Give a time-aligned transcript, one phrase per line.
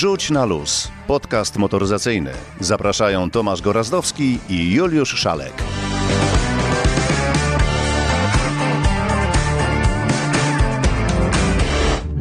[0.00, 0.88] Rzuć na luz.
[1.06, 2.30] Podcast motoryzacyjny.
[2.60, 5.52] Zapraszają Tomasz Gorazdowski i Juliusz Szalek.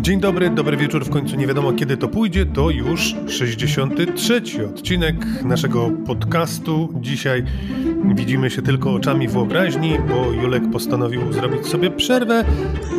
[0.01, 1.05] Dzień dobry, dobry wieczór.
[1.05, 2.45] W końcu nie wiadomo kiedy to pójdzie.
[2.45, 6.89] To już 63 odcinek naszego podcastu.
[7.01, 7.43] Dzisiaj
[8.15, 12.45] widzimy się tylko oczami wyobraźni, bo Julek postanowił zrobić sobie przerwę,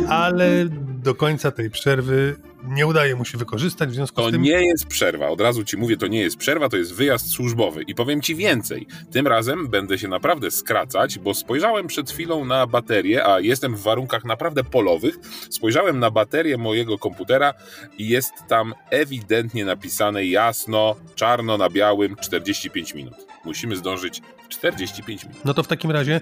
[0.09, 0.65] ale
[1.03, 4.41] do końca tej przerwy nie udaje mu się wykorzystać, w związku to z tym...
[4.41, 7.83] nie jest przerwa, od razu ci mówię, to nie jest przerwa, to jest wyjazd służbowy.
[7.83, 12.67] I powiem ci więcej, tym razem będę się naprawdę skracać, bo spojrzałem przed chwilą na
[12.67, 15.19] baterię, a jestem w warunkach naprawdę polowych,
[15.49, 17.53] spojrzałem na baterię mojego komputera
[17.97, 23.15] i jest tam ewidentnie napisane jasno, czarno na białym 45 minut.
[23.45, 25.45] Musimy zdążyć 45 minut.
[25.45, 26.21] No to w takim razie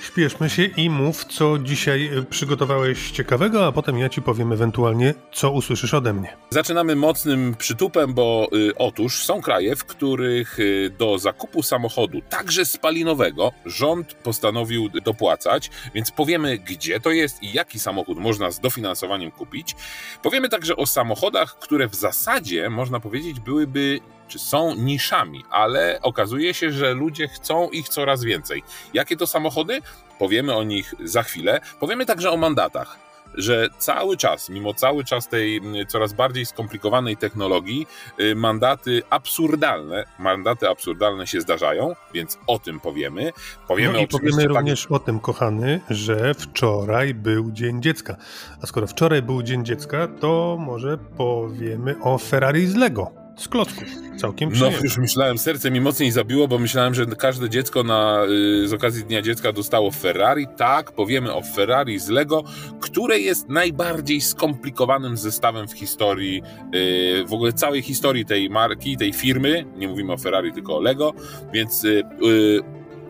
[0.00, 5.14] śpieszmy się i mów, co dzisiaj e, przygotowałeś ciekawego, a potem ja ci powiem ewentualnie,
[5.32, 6.36] co usłyszysz ode mnie.
[6.50, 12.64] Zaczynamy mocnym przytupem, bo y, otóż są kraje, w których y, do zakupu samochodu, także
[12.64, 19.30] spalinowego, rząd postanowił dopłacać, więc powiemy, gdzie to jest i jaki samochód można z dofinansowaniem
[19.30, 19.76] kupić.
[20.22, 24.00] Powiemy także o samochodach, które w zasadzie, można powiedzieć, byłyby
[24.30, 28.62] czy są niszami, ale okazuje się, że ludzie chcą ich coraz więcej.
[28.94, 29.82] Jakie to samochody?
[30.18, 31.60] Powiemy o nich za chwilę.
[31.80, 37.86] Powiemy także o mandatach że cały czas, mimo cały czas tej coraz bardziej skomplikowanej technologii,
[38.20, 43.32] y, mandaty absurdalne, mandaty absurdalne się zdarzają, więc o tym powiemy.
[43.68, 48.16] Powiemy no i powiemy również o tym, kochany, że wczoraj był Dzień Dziecka.
[48.62, 53.88] A skoro wczoraj był Dzień Dziecka, to może powiemy o Ferrari z Lego z klocków.
[54.16, 54.76] Całkiem przyjemnie.
[54.78, 58.24] No już myślałem, serce mi mocniej zabiło, bo myślałem, że każde dziecko na,
[58.64, 60.46] y, z okazji Dnia Dziecka dostało Ferrari.
[60.56, 62.44] Tak, powiemy o Ferrari z Lego,
[62.80, 66.42] które jest najbardziej skomplikowanym zestawem w historii,
[66.74, 69.64] y, w ogóle całej historii tej marki, tej firmy.
[69.76, 71.12] Nie mówimy o Ferrari, tylko o Lego,
[71.52, 72.02] więc y,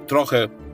[0.06, 0.69] trochę Y,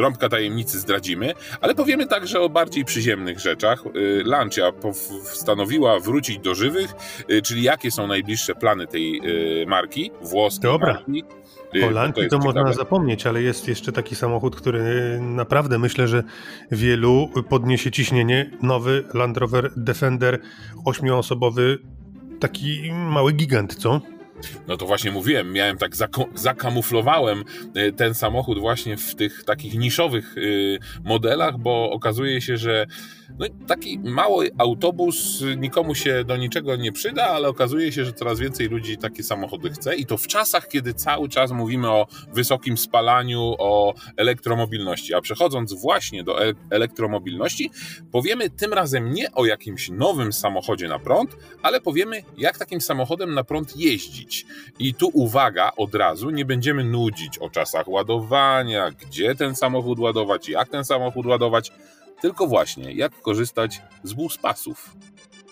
[0.00, 3.84] rąbka tajemnicy zdradzimy, ale powiemy także o bardziej przyziemnych rzeczach.
[3.86, 6.94] Y, Lancia postanowiła wrócić do żywych,
[7.30, 9.20] y, czyli jakie są najbliższe plany tej
[9.66, 10.92] marki, włoskiej Dobra.
[10.92, 11.24] marki.
[11.86, 16.22] O Lanci to, to można zapomnieć, ale jest jeszcze taki samochód, który naprawdę myślę, że
[16.70, 18.50] wielu podniesie ciśnienie.
[18.62, 20.40] Nowy Land Rover Defender
[20.84, 21.78] ośmioosobowy,
[22.40, 24.00] taki mały gigant, co?
[24.68, 25.92] No to właśnie mówiłem, miałem tak
[26.34, 27.44] zakamuflowałem
[27.76, 32.86] y, ten samochód właśnie w tych takich niszowych y, modelach, bo okazuje się, że
[33.38, 38.38] no, taki mały autobus nikomu się do niczego nie przyda, ale okazuje się, że coraz
[38.38, 42.76] więcej ludzi takie samochody chce i to w czasach, kiedy cały czas mówimy o wysokim
[42.76, 45.14] spalaniu, o elektromobilności.
[45.14, 46.38] A przechodząc właśnie do
[46.70, 47.70] elektromobilności,
[48.12, 53.34] powiemy tym razem nie o jakimś nowym samochodzie na prąd, ale powiemy, jak takim samochodem
[53.34, 54.46] na prąd jeździć.
[54.78, 60.48] I tu uwaga, od razu nie będziemy nudzić o czasach ładowania, gdzie ten samochód ładować,
[60.48, 61.72] jak ten samochód ładować
[62.22, 64.90] tylko właśnie, jak korzystać z buspasów.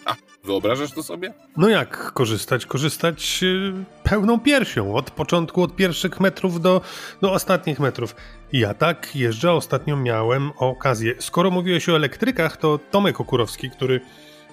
[0.04, 0.14] A,
[0.44, 1.34] wyobrażasz to sobie?
[1.56, 2.66] No jak korzystać?
[2.66, 6.80] Korzystać yy, pełną piersią, od początku, od pierwszych metrów do,
[7.20, 8.16] do ostatnich metrów.
[8.52, 11.14] Ja tak jeżdżę, ostatnio miałem okazję.
[11.18, 14.00] Skoro mówiłeś o elektrykach, to Tomek Okurowski, który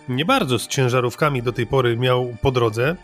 [0.10, 2.96] nie bardzo z ciężarówkami do tej pory miał po drodze,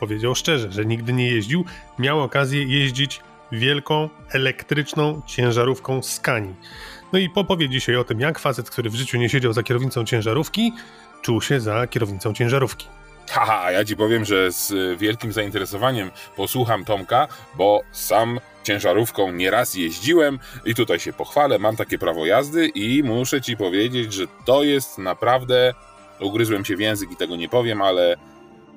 [0.00, 1.64] powiedział szczerze, że nigdy nie jeździł,
[1.98, 3.20] miał okazję jeździć
[3.52, 6.54] wielką elektryczną ciężarówką Scanii.
[7.12, 10.04] No i popowie dzisiaj o tym, jak facet, który w życiu nie siedział za kierownicą
[10.04, 10.72] ciężarówki,
[11.22, 12.86] czuł się za kierownicą ciężarówki.
[13.30, 20.38] Haha, ja ci powiem, że z wielkim zainteresowaniem posłucham Tomka, bo sam ciężarówką nieraz jeździłem
[20.64, 24.98] i tutaj się pochwalę, mam takie prawo jazdy i muszę ci powiedzieć, że to jest
[24.98, 25.74] naprawdę,
[26.20, 28.16] ugryzłem się w język i tego nie powiem, ale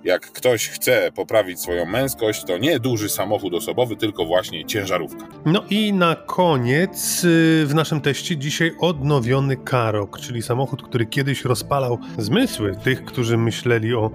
[0.04, 5.28] jak ktoś chce poprawić swoją męskość, to nie duży samochód osobowy, tylko właśnie ciężarówka.
[5.46, 11.46] No i na koniec y, w naszym teście dzisiaj odnowiony Karok, czyli samochód, który kiedyś
[11.46, 14.12] rozpalał zmysły tych, którzy myśleli o,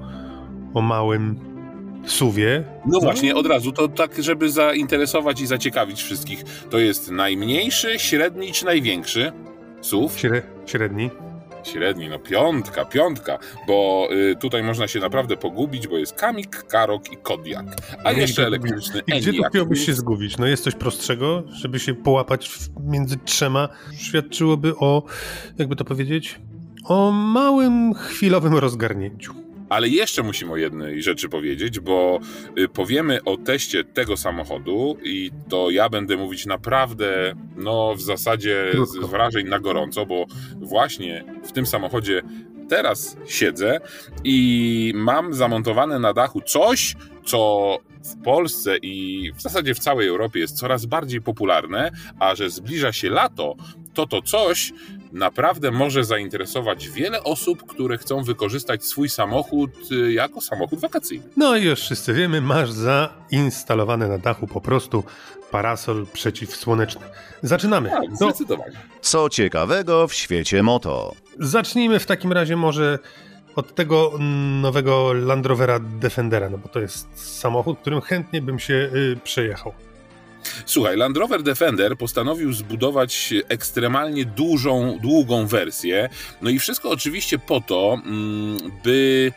[0.74, 1.40] o małym
[2.06, 2.64] suwie.
[2.86, 6.44] No właśnie, od razu, to tak, żeby zainteresować i zaciekawić wszystkich.
[6.70, 9.32] To jest najmniejszy, średni czy największy
[9.80, 10.14] SUV?
[10.66, 11.10] średni.
[11.72, 17.12] Średni, no piątka, piątka, bo y, tutaj można się naprawdę pogubić, bo jest Kamik, Karok
[17.12, 17.66] i Kodiak,
[18.04, 20.38] a no jeszcze elektryczny I gdzie tu chciałbyś się zgubić?
[20.38, 25.02] No jest coś prostszego, żeby się połapać między trzema, świadczyłoby o,
[25.58, 26.40] jakby to powiedzieć,
[26.84, 29.45] o małym, chwilowym rozgarnięciu.
[29.68, 32.20] Ale jeszcze musimy o jednej rzeczy powiedzieć, bo
[32.58, 38.72] y, powiemy o teście tego samochodu i to ja będę mówić naprawdę, no w zasadzie
[38.84, 40.26] z wrażeń na gorąco, bo
[40.56, 42.22] właśnie w tym samochodzie
[42.68, 43.80] teraz siedzę
[44.24, 50.40] i mam zamontowane na dachu coś, co w Polsce i w zasadzie w całej Europie
[50.40, 53.56] jest coraz bardziej popularne, a że zbliża się lato,
[53.94, 54.72] to to coś
[55.16, 61.24] naprawdę może zainteresować wiele osób, które chcą wykorzystać swój samochód y, jako samochód wakacyjny.
[61.36, 65.04] No i już wszyscy wiemy, masz zainstalowane na dachu po prostu
[65.50, 67.00] parasol przeciwsłoneczny.
[67.42, 67.90] Zaczynamy.
[67.90, 68.72] Tak, No, zdecydowanie.
[69.00, 71.12] Co ciekawego w świecie moto?
[71.40, 72.98] zacznijmy w takim razie może
[73.56, 74.12] od tego
[74.60, 77.08] nowego Land Rovera Defendera, no bo to jest
[77.38, 79.72] samochód, którym chętnie bym się y, przejechał.
[80.66, 86.08] Słuchaj, Land Rover Defender postanowił zbudować ekstremalnie dużą, długą wersję.
[86.42, 89.32] No i wszystko oczywiście po to, mm, by.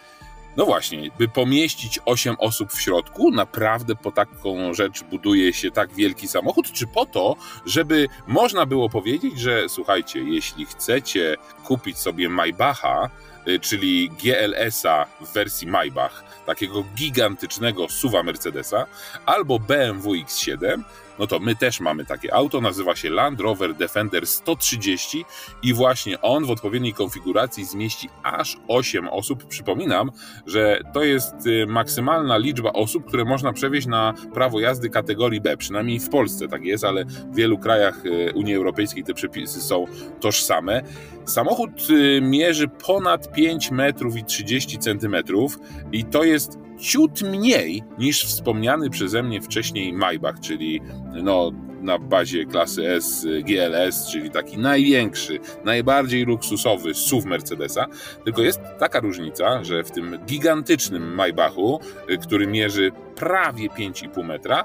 [0.58, 5.94] No właśnie, by pomieścić 8 osób w środku, naprawdę po taką rzecz buduje się tak
[5.94, 7.36] wielki samochód, czy po to,
[7.66, 13.10] żeby można było powiedzieć, że słuchajcie, jeśli chcecie kupić sobie Maybacha,
[13.48, 18.86] y, czyli GLS-a w wersji Maybach, takiego gigantycznego suwa Mercedesa,
[19.26, 20.84] albo BMW X7,
[21.20, 25.26] no to my też mamy takie auto, nazywa się Land Rover Defender 130
[25.64, 29.48] i właśnie on w odpowiedniej konfiguracji zmieści aż 8 osób.
[29.48, 30.12] Przypominam,
[30.46, 35.58] że to jest y, maksymalna liczba osób, które można przewieźć na prawo jazdy kategorii B.
[35.58, 39.86] Przynajmniej w Polsce tak jest, ale w wielu krajach y, Unii Europejskiej te przepisy są
[40.20, 40.82] tożsame.
[41.26, 45.60] Samochód y, mierzy ponad 5 metrów i 30 centymetrów
[45.92, 50.82] i to jest ciut mniej niż wspomniany przeze mnie wcześniej Maybach, czyli
[51.24, 57.86] no, na bazie klasy S GLS, czyli taki największy, najbardziej luksusowy SUV Mercedesa.
[58.26, 61.80] Tylko jest taka różnica, że w tym gigantycznym Maybachu,
[62.10, 64.64] y, który mierzy prawie 5,5 metra,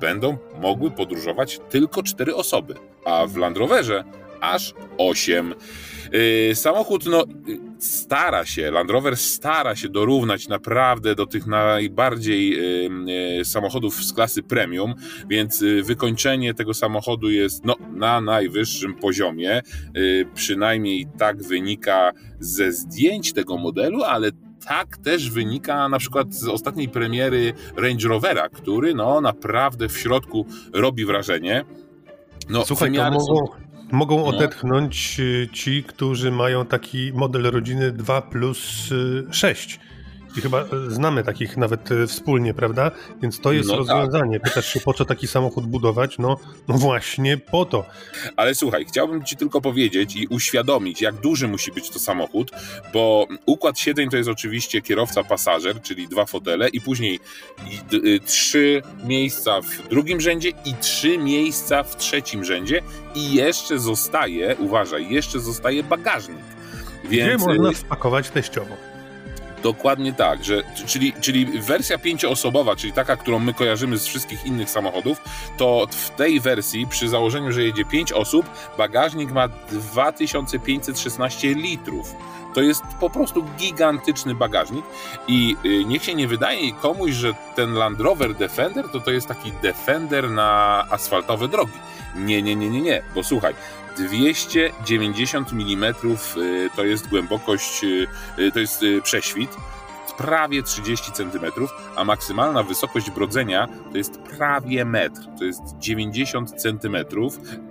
[0.00, 2.74] będą mogły podróżować tylko 4 osoby,
[3.04, 4.04] a w Land Roverze
[4.40, 5.54] aż 8.
[6.12, 12.50] Yy, samochód no, yy, stara się, Land Rover stara się dorównać naprawdę do tych najbardziej
[13.38, 14.94] yy, samochodów z klasy premium,
[15.28, 19.62] więc yy, wykończenie tego samochodu jest no, na najwyższym poziomie.
[19.94, 24.30] Yy, przynajmniej tak wynika ze zdjęć tego modelu, ale
[24.66, 30.46] tak też wynika na przykład z ostatniej premiery Range Rovera, który no naprawdę w środku
[30.72, 31.64] robi wrażenie.
[32.50, 34.24] No, Słuchaj, to wymiary są- mogą, No.
[34.26, 39.80] odetchnąć y, ci, którzy mają taki model rodziny 2 plus y, 6.
[40.36, 42.90] I chyba y, znamy takich nawet y, wspólnie, prawda?
[43.22, 43.78] Więc to jest No tak.
[43.78, 44.40] rozwiązanie.
[44.40, 46.18] Pytasz się, po co taki samochód budować?
[46.18, 46.36] No,
[46.68, 47.84] no właśnie po to.
[48.36, 52.50] Ale słuchaj, chciałbym Ci tylko powiedzieć i uświadomić, jak duży musi być to samochód,
[52.92, 57.20] bo układ siedzeń to jest oczywiście kierowca, pasażer, czyli dwa fotele, i później
[57.92, 62.82] y, trzy miejsca w drugim rzędzie i trzy miejsca w trzecim rzędzie,
[63.14, 66.44] i jeszcze zostaje, uważaj, jeszcze zostaje bagażnik.
[67.04, 68.93] Gdzie Więc y, można spakować teściowo.
[69.64, 74.70] Dokładnie tak, że, czyli, czyli wersja pięcioosobowa, czyli taka, którą my kojarzymy z wszystkich innych
[74.70, 75.22] samochodów,
[75.56, 78.46] to w tej wersji, przy założeniu, że jedzie 5 osób,
[78.78, 82.14] bagażnik ma 2516 litrów.
[82.54, 84.84] To jest po prostu gigantyczny bagażnik
[85.28, 89.26] i y, niech się nie wydaje komuś, że ten Land Rover Defender to to jest
[89.26, 91.78] taki Defender na asfaltowe drogi.
[92.14, 93.54] Nie, nie, nie, nie, nie, bo słuchaj,
[93.96, 95.94] 290 mm
[96.76, 98.06] to jest głębokość, y,
[98.38, 99.50] y, to jest y, prześwit,
[100.18, 101.46] prawie 30 cm,
[101.96, 106.96] a maksymalna wysokość brodzenia to jest prawie metr, to jest 90 cm,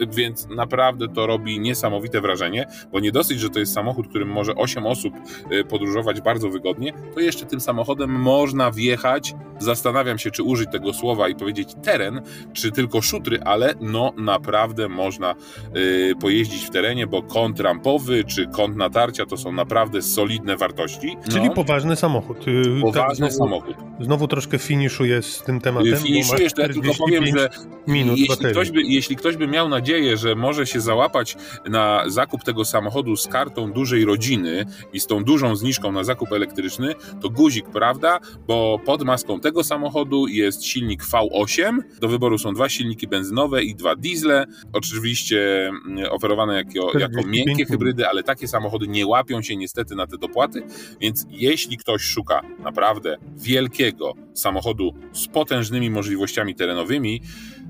[0.07, 4.55] więc naprawdę to robi niesamowite wrażenie, bo nie dosyć, że to jest samochód, którym może
[4.55, 5.13] 8 osób
[5.51, 10.93] y, podróżować bardzo wygodnie, to jeszcze tym samochodem można wjechać, zastanawiam się, czy użyć tego
[10.93, 12.21] słowa i powiedzieć teren,
[12.53, 15.35] czy tylko szutry, ale no naprawdę można
[15.75, 21.17] y, pojeździć w terenie, bo kąt rampowy czy kąt natarcia to są naprawdę solidne wartości.
[21.31, 22.32] Czyli no, poważny samochód.
[22.47, 23.75] Y, poważny tak, znowu, samochód.
[23.99, 25.97] znowu troszkę finiszuję z tym tematem.
[25.97, 27.49] Finiszujesz, to ja tylko powiem, 45 że
[27.87, 28.51] minut jeśli baterii.
[28.53, 31.37] ktoś, by, jeśli ktoś by miał nadzieję, że może się załapać
[31.69, 36.31] na zakup tego samochodu z kartą dużej rodziny i z tą dużą zniżką na zakup
[36.31, 38.19] elektryczny, to guzik, prawda?
[38.47, 41.77] Bo pod maską tego samochodu jest silnik V8.
[42.01, 44.45] Do wyboru są dwa silniki benzynowe i dwa diesle.
[44.73, 49.95] Oczywiście mm, oferowane jako, jako 45 miękkie hybrydy, ale takie samochody nie łapią się niestety
[49.95, 50.63] na te dopłaty,
[51.01, 52.22] więc jeśli ktoś szuka
[52.59, 57.21] naprawdę wielkiego samochodu z potężnymi możliwościami terenowymi,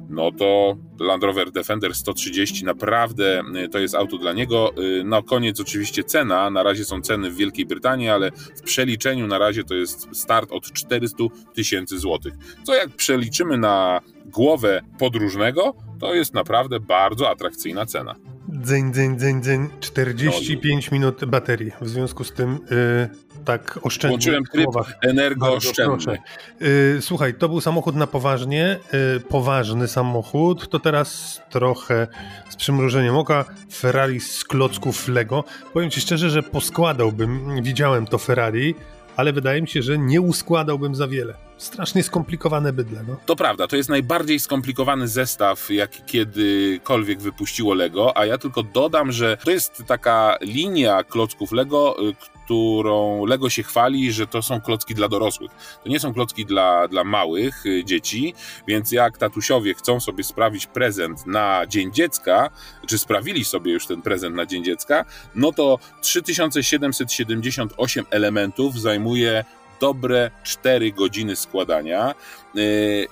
[0.10, 4.74] no to Land Rover Defender 130 naprawdę y, to jest auto dla niego.
[5.00, 9.28] Y, Na koniec oczywiście cena, na razie są ceny w Wielkiej Brytanii, ale w przeliczeniu
[9.28, 12.34] na razie to jest start od 400 tysięcy złotych.
[12.64, 18.16] Co jak przeliczymy na głowę podróżnego, to jest naprawdę bardzo atrakcyjna cena.
[18.50, 21.72] dzeń, dzeń, dzeń, dzeń, 45 minut baterii.
[21.82, 24.18] W związku z tym yy, tak oszczędnie.
[24.18, 24.70] Włączyłem tryb
[25.02, 26.18] energooszczędny.
[26.60, 32.08] Yy, słuchaj, to był samochód na poważnie, yy, poważny samochód, to teraz trochę
[32.50, 35.44] z przymrużeniem oka Ferrari z klocków Lego.
[35.74, 38.76] Powiem ci szczerze, że poskładałbym, widziałem to Ferrari,
[39.16, 41.34] ale wydaje mi się, że nie uskładałbym za wiele.
[41.64, 43.04] Strasznie skomplikowane bydle.
[43.08, 43.16] No.
[43.26, 49.12] To prawda, to jest najbardziej skomplikowany zestaw, jaki kiedykolwiek wypuściło Lego, a ja tylko dodam,
[49.12, 54.62] że to jest taka linia klocków Lego, y, którą Lego się chwali, że to są
[54.62, 55.52] klocki dla dorosłych.
[55.84, 58.34] To nie są klocki dla, dla małych y, dzieci,
[58.68, 62.50] więc jak tatusiowie chcą sobie sprawić prezent na Dzień Dziecka,
[62.88, 65.06] czy sprawili sobie już ten prezent na Dzień Dziecka,
[65.36, 69.44] no to 3778 elementów zajmuje
[69.80, 72.10] dobre 4 godziny składania.
[72.10, 72.60] E,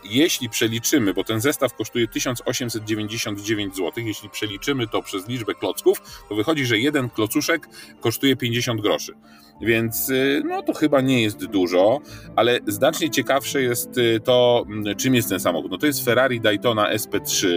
[0.03, 6.35] jeśli przeliczymy, bo ten zestaw kosztuje 1899 zł, jeśli przeliczymy to przez liczbę klocków, to
[6.35, 7.67] wychodzi, że jeden klocuszek
[7.99, 9.13] kosztuje 50 groszy.
[9.61, 10.13] Więc e,
[10.45, 11.99] no to chyba nie jest dużo,
[12.35, 14.65] ale znacznie ciekawsze jest e, to,
[14.97, 15.71] czym jest ten samochód.
[15.71, 17.47] No to jest Ferrari Daytona SP3.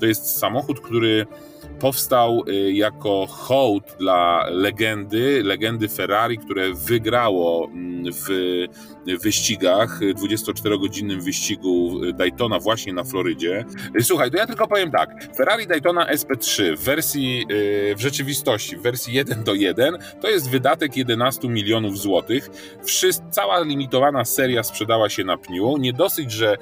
[0.00, 1.26] To jest samochód, który
[1.80, 8.28] powstał y, jako hołd dla legendy, legendy Ferrari, które wygrało mm, w
[9.22, 13.64] wyścigach, 24-godzinnym wyścigu Daytona właśnie na Florydzie.
[14.00, 15.10] Y, słuchaj, to ja tylko powiem tak.
[15.36, 20.50] Ferrari Daytona SP3 w wersji, y, w rzeczywistości, w wersji 1 do 1, to jest
[20.50, 22.50] wydatek 11 milionów złotych.
[23.30, 25.76] cała limitowana seria sprzedała się na pniu.
[25.76, 26.56] Nie dosyć, że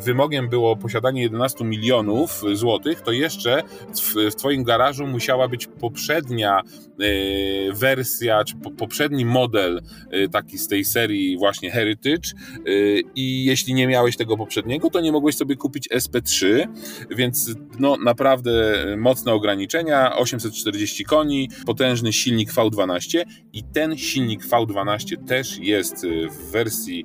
[0.00, 3.62] wymogiem było posiadanie 11 milionów złotych, to jeszcze
[3.94, 10.68] w w Twoim garażu musiała być poprzednia e, wersja, czy poprzedni model e, taki z
[10.68, 12.70] tej serii właśnie Heritage e,
[13.14, 16.66] i jeśli nie miałeś tego poprzedniego, to nie mogłeś sobie kupić SP3,
[17.10, 25.58] więc no naprawdę mocne ograniczenia, 840 koni, potężny silnik V12 i ten silnik V12 też
[25.58, 27.04] jest w wersji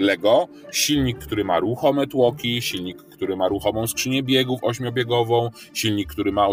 [0.00, 6.32] Lego, silnik, który ma ruchome tłoki, silnik, który ma ruchomą skrzynię biegów ośmiobiegową, silnik, który
[6.32, 6.46] ma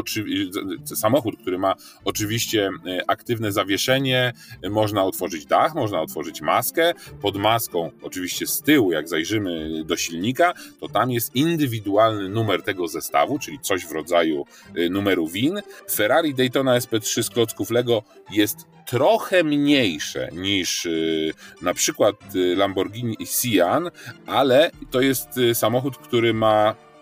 [0.83, 1.74] samochód, który ma
[2.05, 4.33] oczywiście e, aktywne zawieszenie,
[4.69, 10.53] można otworzyć dach, można otworzyć maskę, pod maską oczywiście z tyłu, jak zajrzymy do silnika,
[10.79, 14.45] to tam jest indywidualny numer tego zestawu, czyli coś w rodzaju
[14.75, 15.62] e, numeru WIN.
[15.91, 18.57] Ferrari Daytona SP3 z klocków Lego jest
[18.88, 22.15] trochę mniejsze niż y, na przykład
[22.55, 23.91] Lamborghini Sian,
[24.25, 26.56] ale to jest samochód, który ma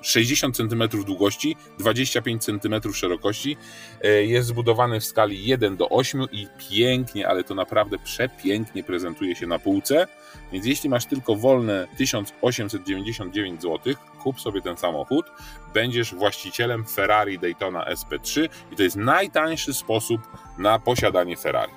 [0.05, 3.57] 60 cm długości, 25 cm szerokości.
[4.03, 9.35] E, jest zbudowany w skali 1 do 8 i pięknie, ale to naprawdę przepięknie prezentuje
[9.35, 10.07] się na półce.
[10.51, 13.93] Więc jeśli masz tylko wolne 1899 zł,
[14.23, 15.25] kup sobie ten samochód.
[15.73, 20.21] Będziesz właścicielem Ferrari Daytona SP3 i to jest najtańszy sposób
[20.57, 21.73] na posiadanie Ferrari.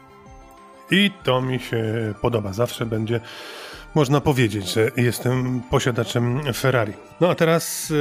[0.90, 1.84] I to mi się
[2.20, 2.52] podoba.
[2.52, 3.20] Zawsze będzie
[3.94, 6.92] można powiedzieć, że jestem posiadaczem Ferrari.
[7.20, 7.92] No a teraz.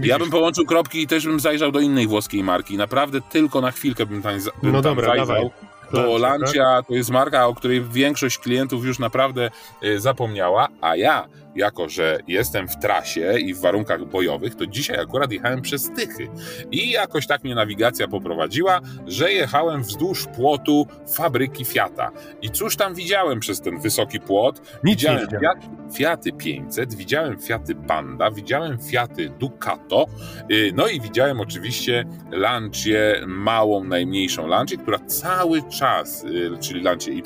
[0.00, 2.76] Ja bym połączył kropki i też bym zajrzał do innej włoskiej marki.
[2.76, 5.26] Naprawdę tylko na chwilkę bym tam, bym no tam dobra, zajrzał.
[5.26, 5.71] Dawaj.
[5.92, 6.86] Bo Lancia tak?
[6.86, 9.50] to jest marka, o której większość klientów już naprawdę
[9.84, 15.00] y, zapomniała, a ja jako że jestem w trasie i w warunkach bojowych, to dzisiaj
[15.00, 16.28] akurat jechałem przez Tychy.
[16.70, 22.10] I jakoś tak mnie nawigacja poprowadziła, że jechałem wzdłuż płotu fabryki Fiata.
[22.42, 24.60] I cóż tam widziałem przez ten wysoki płot?
[24.84, 25.58] Nic widziałem Fiat,
[25.94, 30.06] Fiaty 500, widziałem Fiaty Panda, widziałem Fiaty Ducato,
[30.50, 35.81] y, no i widziałem oczywiście Lancię, małą, najmniejszą Lancię, która cały czas,
[36.24, 37.22] y, czyli Lancię Y,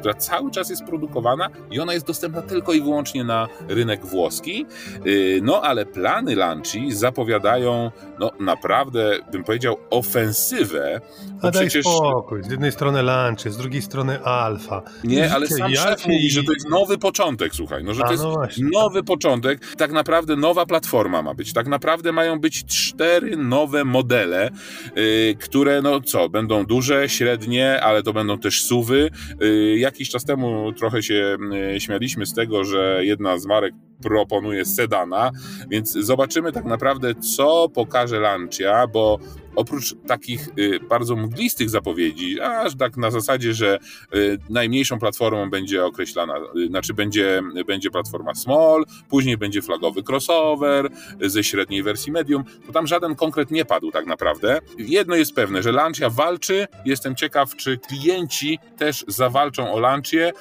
[0.00, 4.66] która cały czas jest produkowana i ona jest dostępna tylko i wyłącznie na rynek włoski.
[5.06, 11.00] Y, no ale plany Lanci zapowiadają no naprawdę, bym powiedział, ofensywę.
[11.42, 11.84] A daj przecież...
[11.84, 12.42] spokój.
[12.42, 14.82] Z jednej strony Lanci, z drugiej strony Alfa.
[15.04, 18.12] Nie, ale sam szef mówi, że to jest nowy początek, słuchaj, no że A, to
[18.12, 19.76] jest no nowy początek.
[19.76, 21.52] Tak naprawdę nowa platforma ma być.
[21.52, 24.50] Tak naprawdę mają być cztery nowe modele,
[24.96, 29.10] yy, które no co, będą duże, średnie, ale to będą też suwy.
[29.40, 34.64] Yy, jakiś czas temu trochę się yy, śmialiśmy z tego, że jedna z marek proponuje
[34.64, 35.30] sedana,
[35.70, 39.18] więc zobaczymy tak naprawdę, co pokaże Lancia, bo
[39.56, 43.78] oprócz takich y, bardzo mglistych zapowiedzi, aż tak na zasadzie, że
[44.14, 50.88] y, najmniejszą platformą będzie określana, y, znaczy będzie, będzie platforma small, później będzie flagowy crossover
[51.20, 54.60] ze średniej wersji medium, to tam żaden konkret nie padł tak naprawdę.
[54.78, 60.32] Jedno jest pewne, że Lancia walczy, jestem ciekaw, czy klienci też zawalczą o Lancię,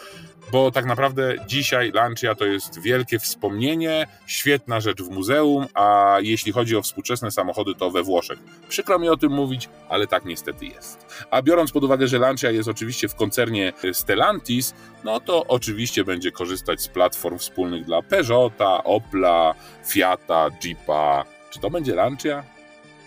[0.51, 6.51] bo tak naprawdę dzisiaj Lancia to jest wielkie wspomnienie, świetna rzecz w muzeum, a jeśli
[6.51, 8.39] chodzi o współczesne samochody, to we Włoszech.
[8.69, 11.25] Przykro mi o tym mówić, ale tak niestety jest.
[11.31, 16.31] A biorąc pod uwagę, że Lancia jest oczywiście w koncernie Stellantis, no to oczywiście będzie
[16.31, 19.55] korzystać z platform wspólnych dla Peugeota, Opla,
[19.87, 21.25] Fiata, Jeepa.
[21.49, 22.43] Czy to będzie Lancia?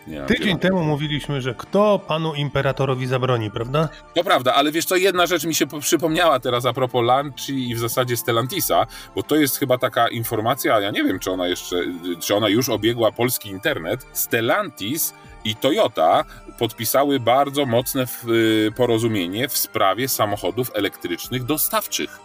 [0.06, 3.88] Nie Tydzień temu mówiliśmy, że kto panu imperatorowi zabroni, prawda?
[4.14, 7.74] To prawda, ale wiesz co, jedna rzecz mi się przypomniała teraz a propos Lanci i
[7.74, 11.76] w zasadzie Stellantisa, bo to jest chyba taka informacja, ja nie wiem, czy ona jeszcze,
[12.20, 14.06] czy ona już obiegła polski internet.
[14.12, 16.24] Stellantis i Toyota
[16.58, 22.18] podpisały bardzo mocne y, porozumienie w sprawie samochodów elektrycznych dostawczych.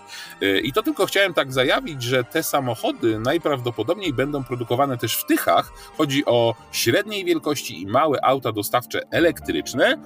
[0.44, 5.26] Y, I to tylko chciałem tak zajawić, że te samochody najprawdopodobniej będą produkowane też w
[5.26, 5.72] Tychach.
[5.98, 9.98] Chodzi o średniej wielkości i małe auta dostawcze elektryczne.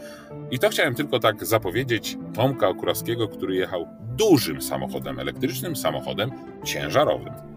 [0.52, 6.32] I to chciałem tylko tak zapowiedzieć Tomka Okurawskiego, który jechał dużym samochodem elektrycznym, samochodem
[6.66, 7.51] ciężarowym.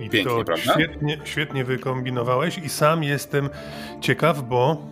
[0.00, 0.72] I Pięknie, to prawda?
[0.74, 3.50] Świetnie, świetnie wykombinowałeś i sam jestem
[4.00, 4.86] ciekaw, bo,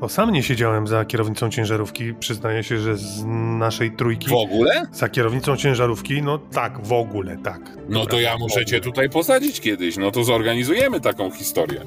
[0.00, 2.14] bo sam nie siedziałem za kierownicą ciężarówki.
[2.14, 3.24] Przyznaję się, że z
[3.58, 4.28] naszej trójki.
[4.28, 4.86] W ogóle?
[4.92, 7.60] Za kierownicą ciężarówki, no tak, w ogóle tak.
[7.88, 11.80] No to ja muszę cię tutaj posadzić kiedyś, no to zorganizujemy taką historię.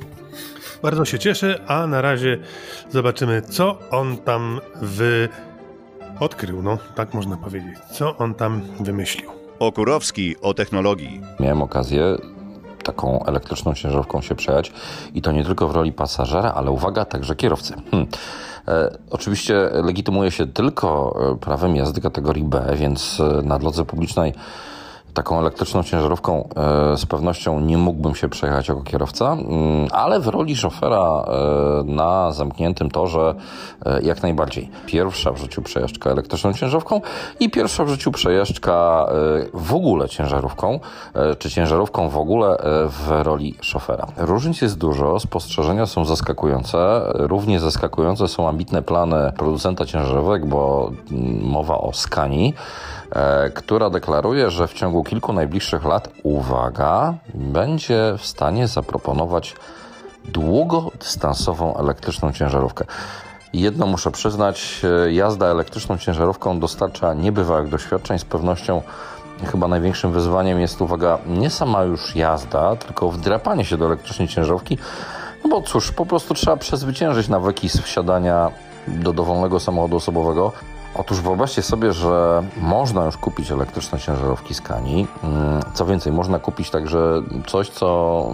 [0.81, 2.37] Bardzo się cieszę, a na razie
[2.89, 5.29] zobaczymy, co on tam wy...
[6.19, 7.79] odkrył, no tak można powiedzieć.
[7.91, 9.42] Co on tam wymyślił.
[9.60, 11.22] Okurowski o technologii.
[11.39, 12.17] Miałem okazję
[12.83, 14.72] taką elektryczną ciężarówką się przejechać
[15.13, 17.74] i to nie tylko w roli pasażera, ale uwaga, także kierowcy.
[17.91, 18.10] Hmm.
[18.67, 24.33] E, oczywiście legitymuje się tylko e, prawem jazdy kategorii B, więc e, na drodze publicznej
[25.13, 26.50] taką elektryczną ciężarówką
[26.93, 31.84] e, z pewnością nie mógłbym się przejechać jako kierowca, mm, ale w roli szofera e,
[31.84, 33.36] na zamkniętym torze
[33.86, 34.70] e, jak najbardziej.
[34.86, 37.01] Pierwsza w życiu przejażdżka elektryczną ciężarówką
[37.39, 39.05] i pierwsza w życiu przejażdżka
[39.53, 40.79] w ogóle ciężarówką,
[41.39, 42.58] czy ciężarówką w ogóle
[42.89, 44.08] w roli szofera.
[44.17, 47.01] Różnic jest dużo, spostrzeżenia są zaskakujące.
[47.13, 52.54] Równie zaskakujące są ambitne plany producenta ciężarówek, bo mm, mowa o Skani.
[53.54, 59.55] Która deklaruje, że w ciągu kilku najbliższych lat, uwaga, będzie w stanie zaproponować
[60.25, 62.85] długodystansową elektryczną ciężarówkę.
[63.53, 68.19] Jedno muszę przyznać, e, jazda elektryczną ciężarówką dostarcza niebywałych doświadczeń.
[68.19, 68.81] Z pewnością
[69.45, 74.77] chyba największym wyzwaniem jest, uwaga, nie sama już jazda, tylko wdrapanie się do elektrycznej ciężarówki.
[75.43, 78.51] No bo cóż, po prostu trzeba przezwyciężyć nawyki z wsiadania
[78.87, 80.51] do dowolnego samochodu osobowego.
[80.95, 85.08] Otóż wyobraźcie sobie, że można już kupić elektryczne ciężarówki z Kani.
[85.23, 88.27] Mm, co więcej, można kupić także coś, co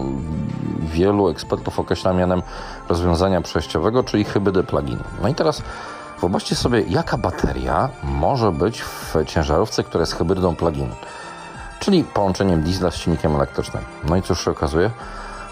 [0.78, 2.42] wielu ekspertów określa mianem
[2.88, 4.98] rozwiązania przejściowego, czyli hybrydy plug-in.
[5.22, 5.62] No i teraz
[6.20, 10.88] wyobraźcie sobie, jaka bateria może być w ciężarówce, która jest hybrydą plug-in,
[11.80, 13.82] czyli połączeniem diesla z silnikiem elektrycznym.
[14.08, 14.90] No i cóż się okazuje?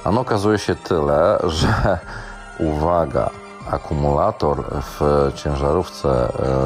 [0.05, 1.99] Ano okazuje się tyle, że
[2.59, 3.31] uwaga,
[3.71, 5.01] akumulator w
[5.35, 6.09] ciężarówce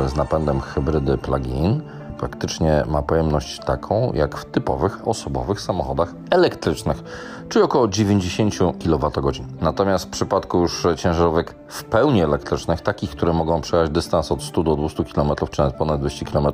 [0.05, 1.83] e, z napędem hybrydy plug-in
[2.23, 7.03] praktycznie ma pojemność taką jak w typowych osobowych samochodach elektrycznych,
[7.49, 9.33] czyli około 90 kWh.
[9.61, 14.63] Natomiast w przypadku już ciężarówek w pełni elektrycznych, takich, które mogą przejechać dystans od 100
[14.63, 16.47] do 200 km, czy nawet ponad 200 km,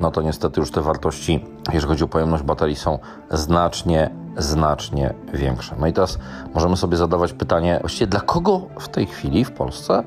[0.00, 2.98] no to niestety już te wartości, jeżeli chodzi o pojemność baterii, są
[3.30, 5.74] znacznie, znacznie większe.
[5.78, 6.18] No i teraz
[6.54, 10.02] możemy sobie zadawać pytanie, właściwie dla kogo w tej chwili w Polsce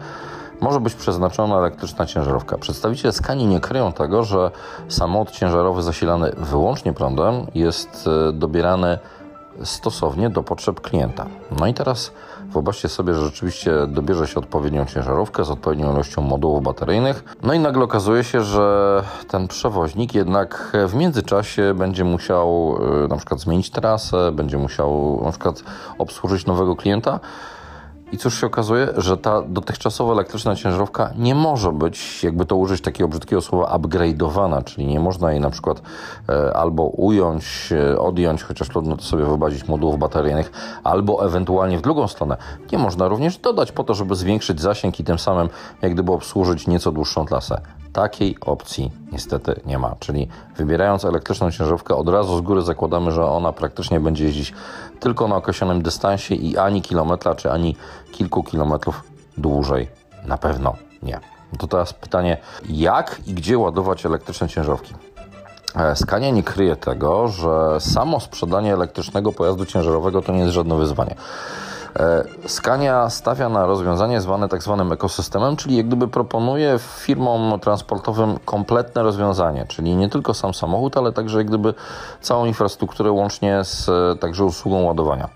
[0.62, 2.58] może być przeznaczona elektryczna ciężarówka.
[2.58, 4.52] Przedstawiciele Skani nie kryją tego, że
[4.88, 9.00] samochód ciężarowy zasilany wyłącznie prądem jest e, dobierany
[9.64, 11.26] stosownie do potrzeb klienta.
[11.60, 12.12] No i teraz
[12.54, 17.24] wyobraźcie sobie, że rzeczywiście dobierze się odpowiednią ciężarówkę z odpowiednią ilością modułów bateryjnych.
[17.44, 23.16] No i nagle okazuje się, że ten przewoźnik jednak w międzyczasie będzie musiał e, na
[23.16, 25.64] przykład zmienić trasę, będzie musiał na przykład
[25.98, 27.20] obsłużyć nowego klienta.
[28.12, 32.82] I cóż się okazuje, że ta dotychczasowa elektryczna ciężarówka nie może być, jakby to użyć
[32.82, 35.82] takiego brzydkiego słowa, upgrade'owana, czyli nie można jej na przykład
[36.30, 40.52] e, albo ująć, e, odjąć, chociaż trudno to sobie wyobrazić modułów bateryjnych,
[40.84, 42.38] albo ewentualnie w drugą stronę.
[42.72, 45.50] Nie można również dodać po to, żeby zwiększyć zasięg i tym samym
[45.82, 47.62] jak gdyby obsłużyć nieco dłuższą trasę.
[47.94, 49.96] Takiej opcji niestety nie ma.
[50.00, 54.54] Czyli wybierając elektryczną ciężarówkę, od razu z góry zakładamy, że ona praktycznie będzie jeździć
[55.00, 57.76] tylko na określonym dystansie i ani kilometra, czy ani
[58.12, 59.04] kilku kilometrów
[59.38, 59.88] dłużej.
[60.26, 61.20] Na pewno nie.
[61.58, 62.38] To teraz pytanie,
[62.70, 64.94] jak i gdzie ładować elektryczne ciężarówki?
[65.76, 70.76] E, Skania nie kryje tego, że samo sprzedanie elektrycznego pojazdu ciężarowego to nie jest żadne
[70.76, 71.16] wyzwanie.
[71.96, 78.40] E, Scania stawia na rozwiązanie zwane tak zwanym ekosystemem, czyli jak gdyby proponuje firmom transportowym
[78.46, 81.74] kompletne rozwiązanie, czyli nie tylko sam samochód, ale także jak gdyby
[82.22, 85.30] całą infrastrukturę łącznie z e, także usługą ładowania.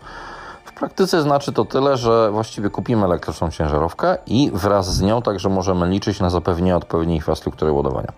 [0.65, 5.49] W praktyce znaczy to tyle, że właściwie kupimy elektryczną ciężarówkę i wraz z nią także
[5.49, 8.11] możemy liczyć na zapewnienie odpowiedniej infrastruktury ładowania.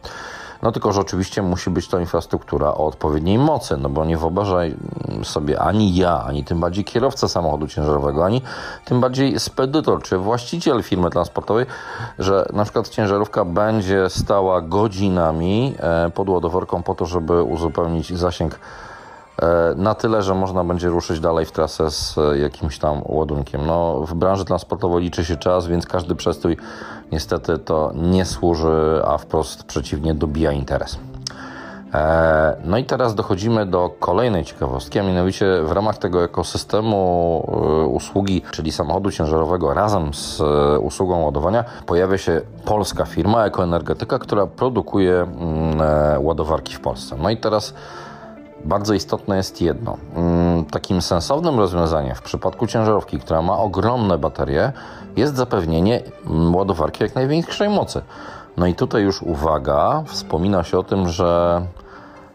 [0.62, 4.76] No tylko, że oczywiście musi być to infrastruktura o odpowiedniej mocy, no bo nie wyobrażaj
[5.24, 8.42] sobie ani ja, ani tym bardziej kierowca samochodu ciężarowego, ani
[8.86, 11.66] tym bardziej spedytor czy właściciel firmy transportowej,
[12.20, 18.60] że na przykład ciężarówka będzie stała godzinami e, pod ładoworką po to, żeby uzupełnić zasięg
[19.76, 23.66] na tyle, że można będzie ruszyć dalej w trasę z e, jakimś tam ładunkiem.
[23.66, 26.58] No, w branży transportowej liczy się czas, więc każdy przestój
[27.12, 31.00] niestety to nie służy, a wprost przeciwnie dobija interes.
[31.94, 37.40] E, no i teraz dochodzimy do kolejnej ciekawostki, a mianowicie w ramach tego ekosystemu
[37.94, 40.42] usługi, czyli samochodu ciężarowego razem z
[40.80, 47.16] usługą ładowania pojawia się polska firma Ekoenergetyka, która produkuje mm, ładowarki w Polsce.
[47.20, 47.74] No i teraz
[48.66, 49.98] bardzo istotne jest jedno.
[50.16, 54.72] Mm, takim sensownym rozwiązaniem w przypadku ciężarówki, która ma ogromne baterie,
[55.16, 56.02] jest zapewnienie
[56.54, 58.02] ładowarki jak największej mocy.
[58.58, 61.62] No i tutaj już uwaga, wspomina się o tym, że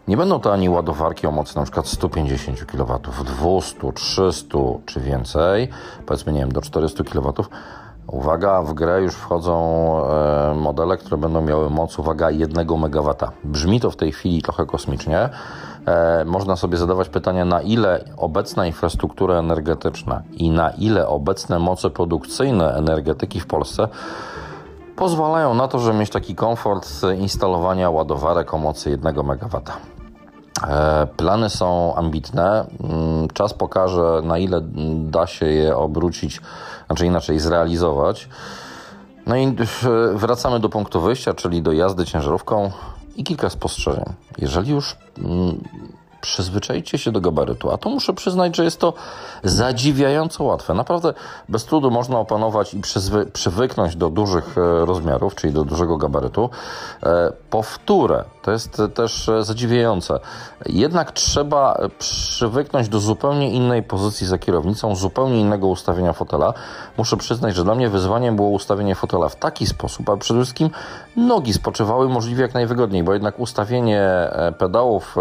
[0.07, 1.81] nie będą to ani ładowarki o mocy np.
[1.85, 5.69] 150 kW, 200, 300 czy więcej,
[6.05, 7.33] powiedzmy nie wiem, do 400 kW.
[8.07, 9.55] Uwaga, w grę już wchodzą
[10.05, 13.15] e, modele, które będą miały moc, uwaga, 1 MW.
[13.43, 15.29] Brzmi to w tej chwili trochę kosmicznie,
[16.25, 22.73] można sobie zadawać pytania, na ile obecna infrastruktura energetyczna i na ile obecne moce produkcyjne
[22.73, 23.87] energetyki w Polsce
[24.95, 26.89] pozwalają na to, żeby mieć taki komfort
[27.19, 29.61] instalowania ładowarek o mocy 1 MW.
[30.67, 32.65] E, plany są ambitne.
[32.83, 34.61] Mm, czas pokaże, na ile
[34.95, 36.41] da się je obrócić,
[36.87, 38.29] znaczy inaczej zrealizować.
[39.25, 39.55] No i
[40.13, 42.71] wracamy do punktu wyjścia, czyli do jazdy ciężarówką
[43.15, 44.05] i kilka spostrzeżeń.
[44.37, 45.63] Jeżeli już mm,
[46.21, 48.93] przyzwyczajcie się do gabarytu, a to muszę przyznać, że jest to
[49.43, 50.73] zadziwiająco łatwe.
[50.73, 51.13] Naprawdę
[51.49, 56.49] bez trudu można opanować i przyzwy, przywyknąć do dużych e, rozmiarów, czyli do dużego gabarytu.
[57.03, 60.19] E, powtórę, to jest też zadziwiające.
[60.65, 66.53] Jednak trzeba przywyknąć do zupełnie innej pozycji za kierownicą, zupełnie innego ustawienia fotela.
[66.97, 70.69] Muszę przyznać, że dla mnie wyzwaniem było ustawienie fotela w taki sposób, aby przede wszystkim
[71.15, 75.15] nogi spoczywały możliwie jak najwygodniej, bo jednak ustawienie e, pedałów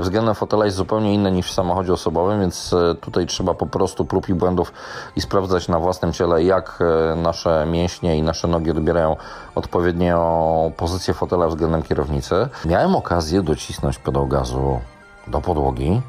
[0.00, 4.04] względem fotela jest zupełnie inne niż w samochodzie osobowym, więc e, tutaj trzeba po prostu
[4.04, 4.72] prób i błędów
[5.16, 9.16] i sprawdzać na własnym ciele, jak e, nasze mięśnie i nasze nogi odbierają
[9.58, 12.48] odpowiednią pozycję fotela względem kierownicy.
[12.64, 14.80] Miałem okazję docisnąć pedał gazu
[15.26, 16.02] do podłogi.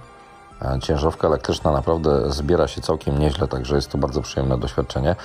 [0.62, 5.16] E, ciężarówka elektryczna naprawdę zbiera się całkiem nieźle, także jest to bardzo przyjemne doświadczenie.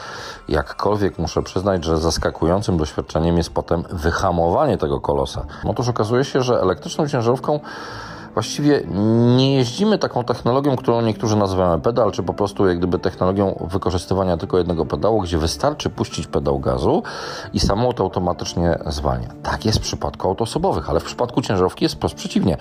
[0.48, 5.44] Jakkolwiek muszę przyznać, że zaskakującym doświadczeniem jest potem wyhamowanie tego kolosa.
[5.64, 7.60] Otóż okazuje się, że elektryczną ciężarówką
[8.34, 8.82] właściwie
[9.36, 14.36] nie jeździmy taką technologią, którą niektórzy nazywają pedal, czy po prostu jak gdyby technologią wykorzystywania
[14.36, 17.02] tylko jednego pedału, gdzie wystarczy puścić pedał gazu
[17.52, 19.28] i samochód automatycznie zwalnia.
[19.42, 22.56] Tak jest w przypadku autosobowych, ale w przypadku ciężarówki jest wprost przeciwnie.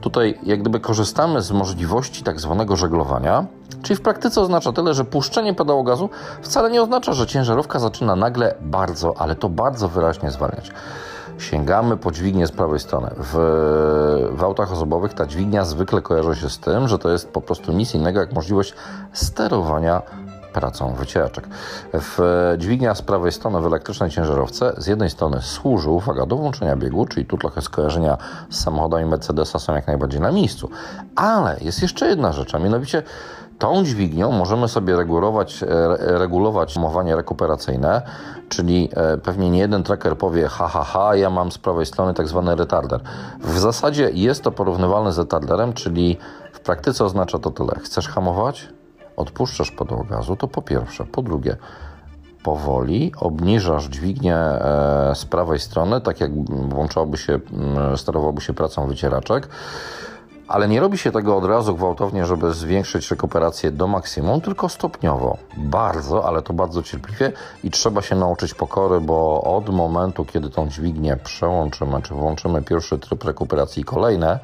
[0.00, 3.46] Tutaj jak gdyby korzystamy z możliwości tak zwanego żeglowania,
[3.82, 6.10] czyli w praktyce oznacza tyle, że puszczenie pedału gazu
[6.42, 10.70] wcale nie oznacza, że ciężarówka zaczyna nagle bardzo, ale to bardzo wyraźnie zwalniać
[11.38, 13.10] sięgamy po dźwignię z prawej strony.
[13.18, 13.34] W,
[14.32, 17.72] w autach osobowych ta dźwignia zwykle kojarzy się z tym, że to jest po prostu
[17.72, 18.74] nic innego jak możliwość
[19.12, 20.02] sterowania
[20.52, 21.48] pracą wycieraczek.
[21.92, 22.18] W
[22.58, 27.06] dźwignia z prawej strony w elektrycznej ciężarówce z jednej strony służy, uwaga, do włączenia biegu,
[27.06, 28.18] czyli tu trochę skojarzenia
[28.50, 30.70] z samochodami Mercedesa są jak najbardziej na miejscu.
[31.16, 33.02] Ale jest jeszcze jedna rzecz, a mianowicie
[33.58, 35.66] Tą dźwignią możemy sobie regulować, e,
[36.18, 36.78] regulować
[37.16, 38.02] rekuperacyjne,
[38.48, 42.14] czyli e, pewnie nie jeden tracker powie ha, ha, ha, ja mam z prawej strony
[42.14, 43.00] tak zwany retarder.
[43.40, 46.16] W zasadzie jest to porównywalne z retarderem, czyli
[46.52, 47.72] w praktyce oznacza to tyle.
[47.82, 48.68] Chcesz hamować?
[49.16, 51.04] Odpuszczasz pedał gazu, to po pierwsze.
[51.04, 51.56] Po drugie,
[52.42, 57.40] powoli obniżasz dźwignię e, z prawej strony, tak jak włączałoby się,
[57.96, 59.48] sterowałby się pracą wycieraczek.
[60.48, 65.36] Ale nie robi się tego od razu gwałtownie, żeby zwiększyć rekuperację do maksimum, tylko stopniowo.
[65.56, 67.32] Bardzo, ale to bardzo cierpliwie
[67.64, 72.98] i trzeba się nauczyć pokory, bo od momentu, kiedy tą dźwignię przełączymy, czy włączymy pierwszy
[72.98, 74.38] tryb rekuperacji i kolejne,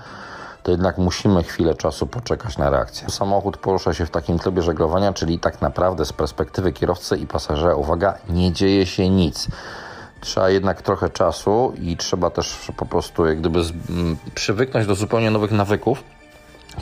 [0.63, 3.11] to jednak musimy chwilę czasu poczekać na reakcję.
[3.11, 7.75] Samochód porusza się w takim trybie żeglowania, czyli tak naprawdę z perspektywy kierowcy i pasażera,
[7.75, 9.49] uwaga, nie dzieje się nic
[10.25, 14.95] trzeba jednak trochę czasu i trzeba też po prostu jak gdyby z, m, przywyknąć do
[14.95, 16.05] zupełnie nowych nawyków.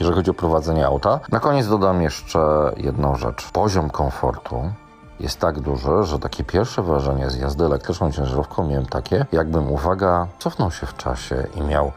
[0.01, 1.21] jeżeli chodzi o prowadzenie auta.
[1.31, 2.39] Na koniec dodam jeszcze
[2.77, 3.51] jedną rzecz.
[3.53, 4.73] Poziom komfortu
[5.21, 10.27] jest tak duży, że takie pierwsze wrażenie z jazdy elektryczną ciężarówką miałem takie, jakbym, uwaga,
[10.39, 11.93] cofnął się w czasie i miał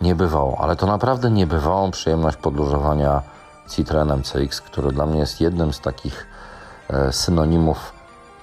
[0.00, 3.22] niebywałą, ale to naprawdę niebywałą przyjemność podróżowania
[3.68, 6.26] Citroenem CX, który dla mnie jest jednym z takich
[6.90, 7.92] e, synonimów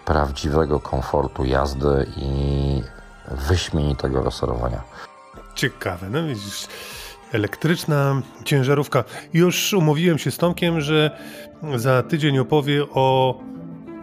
[0.07, 2.81] prawdziwego komfortu jazdy i
[3.47, 4.81] wyśmienitego rozsorowania.
[5.55, 6.67] Ciekawe, no widzisz,
[7.31, 9.03] elektryczna ciężarówka.
[9.33, 11.17] Już umówiłem się z Tomkiem, że
[11.75, 13.39] za tydzień opowie o,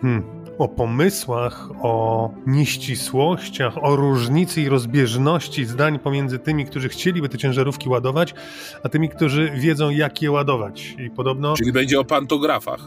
[0.03, 0.23] hmm,
[0.59, 7.89] o pomysłach, o nieścisłościach, o różnicy i rozbieżności zdań pomiędzy tymi, którzy chcieliby te ciężarówki
[7.89, 8.35] ładować,
[8.83, 10.95] a tymi, którzy wiedzą, jak je ładować.
[10.99, 11.55] I podobno.
[11.55, 12.81] Czyli będzie o pantografach.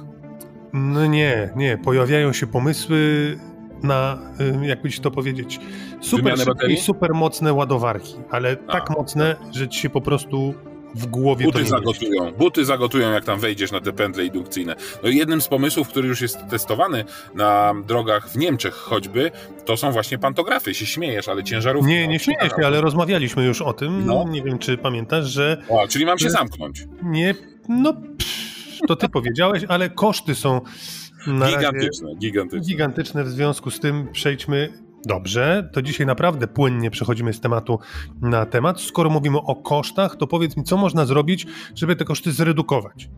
[0.74, 1.78] No nie, nie.
[1.78, 2.98] Pojawiają się pomysły
[3.84, 4.20] na,
[4.64, 5.60] y, jakby ci to powiedzieć,
[6.02, 8.72] super szybkie i super mocne ładowarki, ale A.
[8.72, 10.54] tak mocne, że ci się po prostu
[10.96, 12.32] w głowie buty zagotują.
[12.32, 14.76] Buty zagotują, jak tam wejdziesz na te pętle indukcyjne.
[15.04, 19.32] No jednym z pomysłów, który już jest testowany na drogach w Niemczech choćby,
[19.66, 20.74] to są właśnie pantografy.
[20.74, 21.92] Się śmiejesz, ale ciężarówki...
[21.92, 24.06] Nie, nie śmieję się, ale rozmawialiśmy już o tym.
[24.06, 24.26] No.
[24.30, 25.64] Nie wiem, czy pamiętasz, że...
[25.70, 26.86] O, czyli mam się zamknąć.
[27.04, 27.36] Nie,
[27.70, 27.94] no...
[27.94, 28.47] Pff,
[28.88, 30.62] to ty powiedziałeś, ale koszty są
[31.26, 32.68] gigantyczne, gigantyczne.
[32.68, 37.80] Gigantyczne, w związku z tym przejdźmy Dobrze, to dzisiaj naprawdę płynnie przechodzimy z tematu
[38.22, 38.82] na temat.
[38.82, 43.10] Skoro mówimy o kosztach, to powiedz mi, co można zrobić, żeby te koszty zredukować?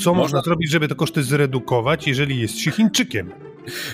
[0.00, 3.32] Co można, można zrobić, żeby te koszty zredukować, jeżeli jest się Chińczykiem?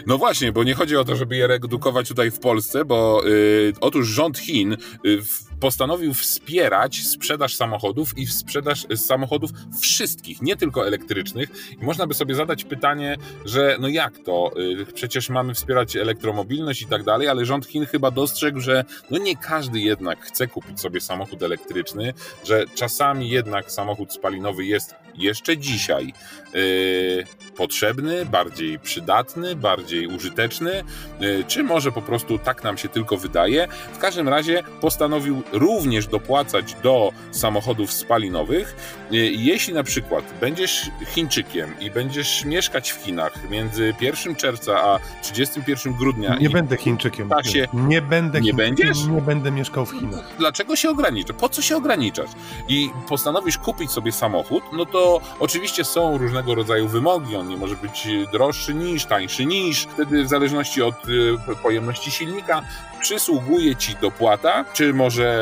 [0.06, 3.72] No właśnie, bo nie chodzi o to, żeby je redukować tutaj w Polsce, bo yy,
[3.80, 5.22] otóż rząd Chin yy,
[5.60, 11.50] postanowił wspierać sprzedaż samochodów i sprzedaż samochodów wszystkich, nie tylko elektrycznych.
[11.80, 14.50] I można by sobie zadać pytanie, że no jak to?
[14.56, 19.18] Yy, przecież mamy wspierać elektromobilność i tak dalej, ale rząd Chin chyba dostrzegł, że no
[19.18, 25.58] nie każdy jednak chce kupić sobie samochód elektryczny, że czasami jednak samochód spalinowy jest jeszcze
[25.58, 26.12] dzisiaj
[26.54, 27.24] yy,
[27.56, 30.84] potrzebny, bardziej przydatny, bardziej użyteczny,
[31.20, 33.68] yy, czy może po prostu tak nam się tylko wydaje.
[33.92, 38.76] W każdym razie postanowił również dopłacać do samochodów spalinowych.
[39.10, 44.98] Yy, jeśli na przykład będziesz Chińczykiem i będziesz mieszkać w Chinach między 1 czerwca a
[45.22, 46.36] 31 grudnia.
[46.40, 47.30] Nie będę Chińczykiem.
[47.44, 49.04] Się, nie będę nie będziesz?
[49.04, 50.24] Nie będę mieszkał w Chinach.
[50.38, 51.36] Dlaczego się ograniczać?
[51.40, 52.28] Po co się ograniczać?
[52.68, 57.36] I postanowisz kupić sobie samochód, no to oczywiście są różnego rodzaju wymogi.
[57.36, 59.82] On nie może być droższy niż, tańszy niż.
[59.82, 62.62] Wtedy w zależności od y, pojemności silnika
[63.00, 65.37] przysługuje ci dopłata, czy może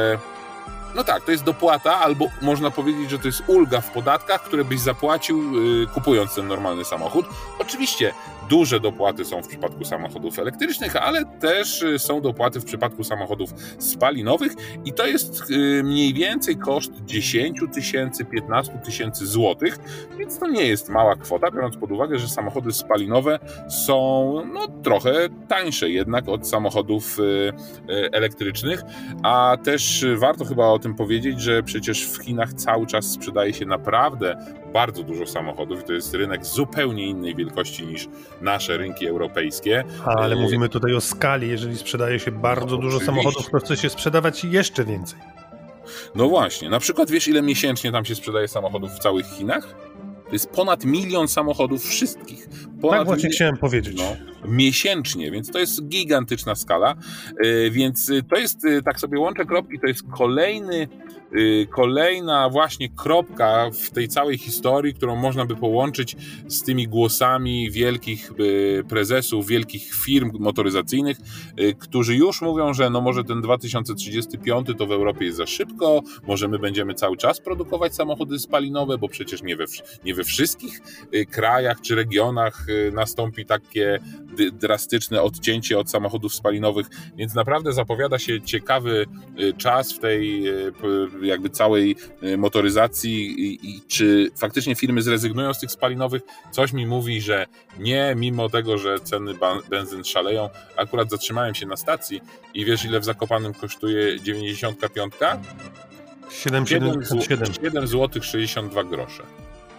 [0.94, 4.64] no tak, to jest dopłata, albo można powiedzieć, że to jest ulga w podatkach, które
[4.64, 7.26] byś zapłacił yy, kupując ten normalny samochód.
[7.58, 8.14] Oczywiście
[8.48, 13.50] duże dopłaty są w przypadku samochodów elektrycznych, ale też y, są dopłaty w przypadku samochodów
[13.78, 14.52] spalinowych
[14.84, 19.78] i to jest yy, mniej więcej koszt 10 tysięcy, 15 tysięcy złotych,
[20.18, 23.38] więc to nie jest mała kwota, biorąc pod uwagę, że samochody spalinowe
[23.86, 23.96] są
[24.52, 25.12] no, trochę
[25.48, 28.82] tańsze jednak od samochodów yy, elektrycznych,
[29.22, 33.66] a też warto chyba o tym powiedzieć, że przecież w Chinach cały czas sprzedaje się
[33.66, 34.36] naprawdę
[34.76, 38.08] bardzo dużo samochodów i to jest rynek zupełnie innej wielkości niż
[38.40, 39.84] nasze rynki europejskie.
[40.04, 41.48] Ale y, mówimy tutaj o skali.
[41.48, 43.22] Jeżeli sprzedaje się bardzo no, dużo oczywiście.
[43.22, 45.18] samochodów, to chce się sprzedawać jeszcze więcej.
[46.14, 46.70] No właśnie.
[46.70, 49.74] Na przykład wiesz, ile miesięcznie tam się sprzedaje samochodów w całych Chinach?
[50.26, 52.48] To jest ponad milion samochodów wszystkich.
[52.86, 53.96] Ponad tak właśnie chciałem powiedzieć.
[53.96, 54.16] No,
[54.48, 56.94] miesięcznie, więc to jest gigantyczna skala.
[57.44, 60.88] Yy, więc to jest, yy, tak sobie łączę kropki, to jest kolejny
[61.34, 66.16] Y, kolejna właśnie kropka w tej całej historii, którą można by połączyć
[66.48, 71.16] z tymi głosami wielkich y, prezesów, wielkich firm motoryzacyjnych,
[71.60, 76.02] y, którzy już mówią, że no może ten 2035 to w Europie jest za szybko,
[76.26, 79.64] może my będziemy cały czas produkować samochody spalinowe, bo przecież nie we,
[80.04, 80.80] nie we wszystkich
[81.30, 83.98] krajach czy regionach nastąpi takie
[84.52, 86.86] drastyczne odcięcie od samochodów spalinowych,
[87.16, 89.06] więc naprawdę zapowiada się ciekawy
[89.58, 90.44] czas w tej
[91.22, 96.22] jakby całej e, motoryzacji i, i, czy faktycznie firmy zrezygnują z tych spalinowych.
[96.50, 97.46] Coś mi mówi, że
[97.78, 99.34] nie, mimo tego, że ceny
[99.70, 100.48] benzyn szaleją.
[100.76, 102.20] Akurat zatrzymałem się na stacji
[102.54, 105.14] i wiesz ile w Zakopanym kosztuje 95?
[106.30, 107.62] 7,77.
[107.62, 109.22] 7 zł 62 grosze.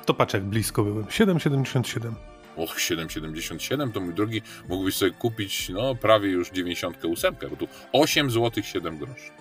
[0.06, 1.06] To patrz jak blisko byłem.
[1.06, 2.12] 7,77.
[2.58, 8.32] Och, 7,77 to mój drogi, mógłbyś sobie kupić no prawie już 98, bo tu 8
[8.32, 9.32] zł 7 groszy.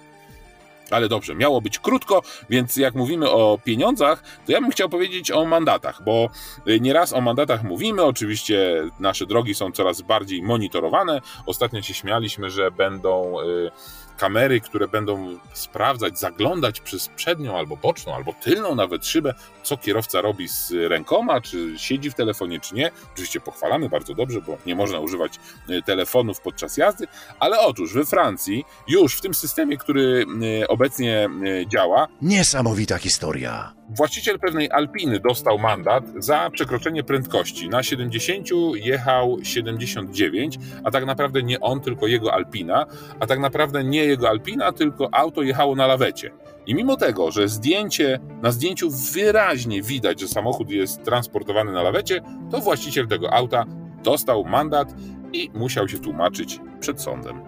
[0.91, 5.31] Ale dobrze, miało być krótko, więc jak mówimy o pieniądzach, to ja bym chciał powiedzieć
[5.31, 6.31] o mandatach, bo
[6.69, 8.05] y, nieraz o mandatach mówimy.
[8.05, 11.21] Oczywiście nasze drogi są coraz bardziej monitorowane.
[11.47, 13.43] Ostatnio się śmialiśmy, że będą.
[13.43, 13.71] Yy,
[14.17, 20.21] kamery, które będą sprawdzać, zaglądać przez przednią albo boczną, albo tylną nawet szybę, co kierowca
[20.21, 22.91] robi z rękoma, czy siedzi w telefonie, czy nie.
[23.13, 25.33] Oczywiście pochwalamy bardzo dobrze, bo nie można używać
[25.69, 27.07] e, telefonów podczas jazdy,
[27.41, 30.27] ale otóż we Francji już w tym systemie, który
[30.63, 33.73] e, obecnie e, działa, Niesamowita historia.
[33.89, 37.69] Właściciel pewnej Alpiny dostał mandat za przekroczenie prędkości.
[37.69, 42.87] Na 70 jechał 79, a tak naprawdę nie on, tylko jego Alpina,
[43.21, 46.31] a tak naprawdę nie jego Alpina, tylko auto jechało na lawecie.
[46.67, 52.21] I mimo tego, że zdjęcie, na zdjęciu wyraźnie widać, że samochód jest transportowany na lawecie,
[52.51, 53.65] to właściciel tego auta
[54.03, 54.95] dostał mandat
[55.33, 57.41] i musiał się tłumaczyć przed sądem.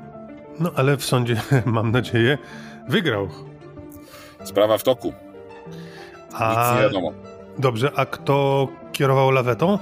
[0.60, 2.38] No ale w sądzie, mam nadzieję,
[2.88, 3.28] wygrał.
[4.44, 5.12] Sprawa w toku.
[6.32, 7.12] A Nic nie wiadomo.
[7.58, 9.78] dobrze, a kto kierował lawetą?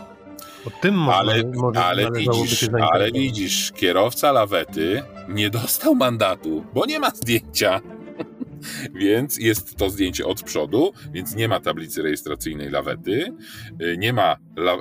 [0.67, 6.99] O tym Ale, może ale, widzisz, ale widzisz, kierowca lawety nie dostał mandatu, bo nie
[7.01, 7.81] ma zdjęcia.
[8.95, 13.33] Więc jest to zdjęcie od przodu, więc nie ma tablicy rejestracyjnej lawety,
[13.83, 14.75] y, nie ma, la,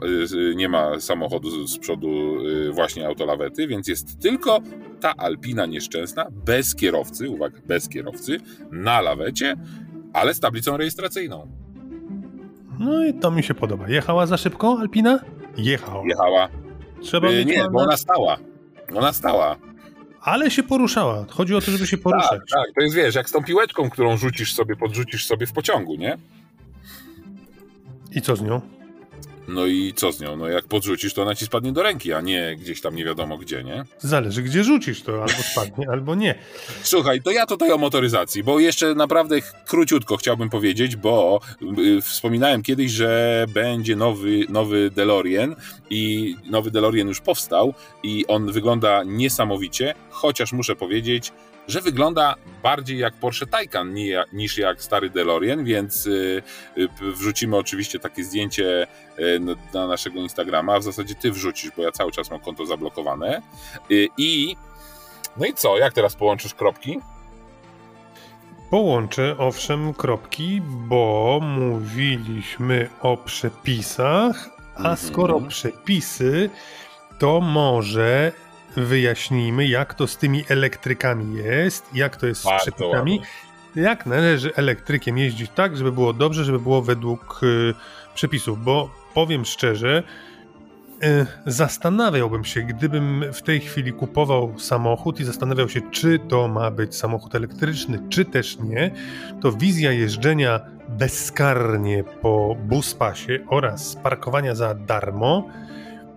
[0.51, 2.07] y, nie ma samochodu z- przodu
[2.47, 4.59] y, właśnie autolawety, więc jest tylko
[4.99, 8.37] ta Alpina nieszczęsna, bez kierowcy, uwaga, bez kierowcy,
[8.71, 9.55] na lawecie,
[10.13, 11.47] ale z tablicą rejestracyjną.
[12.79, 13.89] No i to mi się podoba.
[13.89, 15.19] Jechała za szybko Alpina?
[15.57, 16.03] Jechała.
[16.07, 16.47] Jechała.
[17.01, 18.37] Trzeba Y, mieć Nie, bo ona stała.
[18.95, 19.55] Ona stała.
[20.21, 21.25] Ale się poruszała.
[21.29, 22.29] Chodzi o to, żeby się poruszać.
[22.31, 25.51] Tak, tak, to jest wiesz, jak z tą piłeczką, którą rzucisz sobie, podrzucisz sobie w
[25.53, 26.17] pociągu, nie?
[28.11, 28.61] I co z nią?
[29.47, 30.37] No i co z nią?
[30.37, 33.37] No jak podrzucisz, to ona ci spadnie do ręki, a nie gdzieś tam nie wiadomo
[33.37, 33.85] gdzie, nie?
[33.99, 36.35] Zależy, gdzie rzucisz to, albo spadnie, albo nie.
[36.83, 41.39] Słuchaj, to ja tutaj o motoryzacji, bo jeszcze naprawdę króciutko chciałbym powiedzieć, bo
[41.77, 45.55] y, wspominałem kiedyś, że będzie nowy, nowy DeLorean
[45.89, 51.31] i nowy DeLorean już powstał i on wygląda niesamowicie, chociaż muszę powiedzieć,
[51.67, 56.41] że wygląda bardziej jak Porsche Taycan ni- niż jak stary DeLorean, więc y,
[56.77, 58.87] y, wrzucimy oczywiście takie zdjęcie
[59.19, 62.39] y, na- na naszego Instagrama, a w zasadzie ty wrzucisz, bo ja cały czas mam
[62.39, 63.41] konto zablokowane
[64.17, 64.55] i
[65.37, 66.99] no i co, jak teraz połączysz kropki?
[68.69, 74.97] Połączę owszem kropki, bo mówiliśmy o przepisach, a Mhm.
[74.97, 76.49] skoro przepisy,
[77.19, 78.31] to może
[78.75, 83.19] wyjaśnijmy, jak to z tymi elektrykami jest, jak to jest z ładnie.
[83.75, 87.73] jak należy elektrykiem jeździć tak, żeby było dobrze, żeby było według y,
[88.15, 90.03] przepisów, bo powiem szczerze,
[91.03, 96.71] y, zastanawiałbym się, gdybym w tej chwili kupował samochód i zastanawiał się, czy to ma
[96.71, 98.91] być samochód elektryczny, czy też nie,
[99.41, 100.59] to wizja jeżdżenia
[100.89, 105.49] bezkarnie po buspasie oraz parkowania za darmo,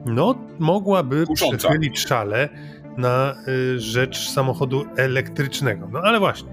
[0.06, 1.56] no mogłaby Kusząca.
[1.56, 2.48] przechylić szale
[2.96, 5.88] na y, rzecz samochodu elektrycznego.
[5.92, 6.48] No ale właśnie,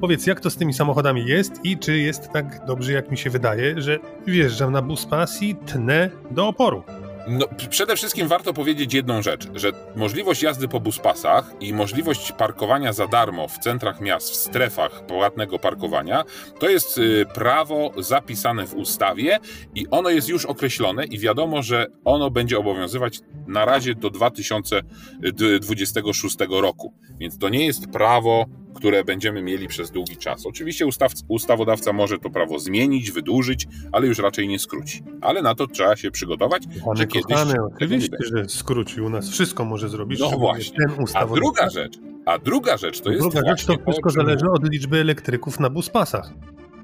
[0.00, 3.30] powiedz, jak to z tymi samochodami jest i czy jest tak dobrze, jak mi się
[3.30, 6.82] wydaje, że wjeżdżam na buspas i tnę do oporu.
[7.28, 12.92] No, przede wszystkim warto powiedzieć jedną rzecz, że możliwość jazdy po buspasach i możliwość parkowania
[12.92, 16.24] za darmo w centrach miast, w strefach płatnego parkowania,
[16.58, 19.38] to jest y, prawo zapisane w ustawie
[19.74, 26.36] i ono jest już określone i wiadomo, że ono będzie obowiązywać na razie do 2026
[26.50, 26.94] roku.
[27.18, 30.46] Więc to nie jest prawo, które będziemy mieli przez długi czas.
[30.46, 35.02] Oczywiście ustaw, ustawodawca może to prawo zmienić, wydłużyć, ale już raczej nie skróci.
[35.20, 39.30] Ale na to trzeba się przygotować, Kochany, że kiedyś kochany, oczywiście, że skróci u nas
[39.30, 40.20] wszystko może zrobić.
[40.20, 40.78] No właśnie.
[40.78, 44.26] Ten A druga rzecz, a druga rzecz to jest Druga rzecz to wszystko o czym
[44.26, 46.30] zależy od liczby elektryków na buspasach.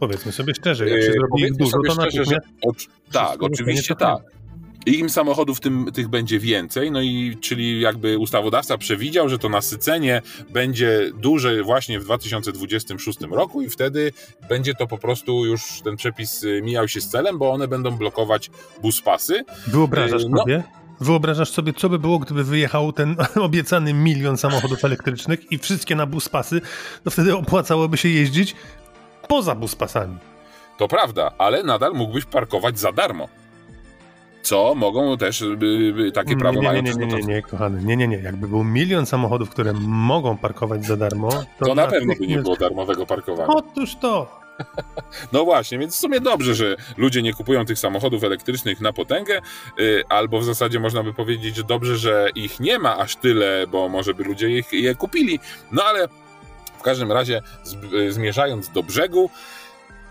[0.00, 3.94] Powiedzmy sobie szczerze, jak się Yy, zrobi ich dużo, to szczerze, że ocz- tak, oczywiście
[3.94, 4.18] tak.
[4.86, 9.48] I im samochodów tym, tych będzie więcej, no i czyli jakby ustawodawca przewidział, że to
[9.48, 14.12] nasycenie będzie duże właśnie w 2026 roku i wtedy
[14.48, 17.90] będzie to po prostu już ten przepis y, mijał się z celem, bo one będą
[17.90, 18.50] blokować
[18.82, 19.44] buspasy.
[19.66, 20.38] Wyobrażasz Yy, no.
[20.38, 20.62] sobie?
[21.00, 23.16] Wyobrażasz sobie, co by było, gdyby wyjechał ten
[23.48, 26.60] obiecany milion samochodów elektrycznych i wszystkie na buspasy,
[27.04, 28.54] to wtedy opłacałoby się jeździć
[29.28, 30.18] poza buspasami.
[30.78, 33.28] To prawda, ale nadal mógłbyś parkować za darmo.
[34.42, 35.58] Co mogą też, y,
[35.98, 38.16] y, takie prawo nie, nie, mają nie, nie, nie, nie, kochany, nie, nie, nie.
[38.16, 42.56] Jakby był milion samochodów, które mogą parkować za darmo, to, na pewno by nie było
[42.56, 43.48] darmowego parkowania.
[43.54, 44.42] Otóż to.
[45.32, 49.40] No właśnie, więc w sumie dobrze, że ludzie nie kupują tych samochodów elektrycznych na potęgę,
[49.80, 53.66] y, albo w zasadzie można by powiedzieć, że dobrze, że ich nie ma aż tyle,
[53.66, 55.38] bo może by ludzie ich, je kupili.
[55.72, 56.08] No ale
[56.78, 57.42] W każdym razie,
[58.08, 59.30] zmierzając do brzegu,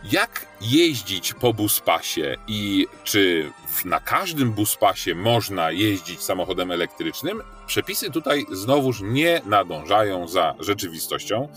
[0.04, 3.52] jak jeździć po buspasie i czy
[3.86, 7.42] na każdym buspasie można jeździć samochodem elektrycznym?
[7.68, 11.48] Przepisy tutaj znowuż nie nadążają za rzeczywistością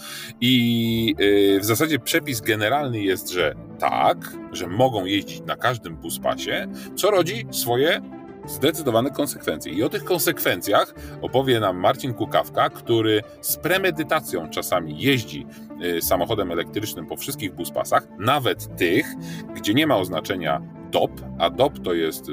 [0.40, 6.68] i yy, w zasadzie przepis generalny jest, że tak, że mogą jeździć na każdym buspasie,
[6.96, 8.02] co rodzi swoje
[8.46, 9.72] zdecydowane konsekwencje.
[9.72, 15.46] I o tych konsekwencjach opowie nam Marcin Kukawka, który z premedytacją czasami jeździ
[15.82, 19.06] y, samochodem elektrycznym po wszystkich buspasach, nawet tych,
[19.54, 22.30] gdzie nie ma oznaczenia DOP, a DOP to jest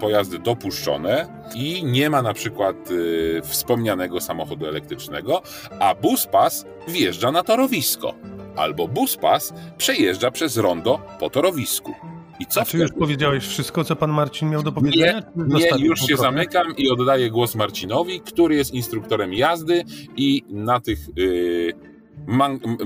[0.00, 5.42] pojazdy dopuszczone i nie ma na przykład y, wspomnianego samochodu elektrycznego,
[5.80, 8.14] a buspas wjeżdża na torowisko,
[8.56, 11.94] albo buspas przejeżdża przez rondo po torowisku.
[12.40, 15.22] I co A czy już powiedziałeś wszystko, co pan Marcin miał do powiedzenia?
[15.36, 19.84] Nie, nie już się zamykam i oddaję głos Marcinowi, który jest instruktorem jazdy
[20.16, 21.89] i na tych yy,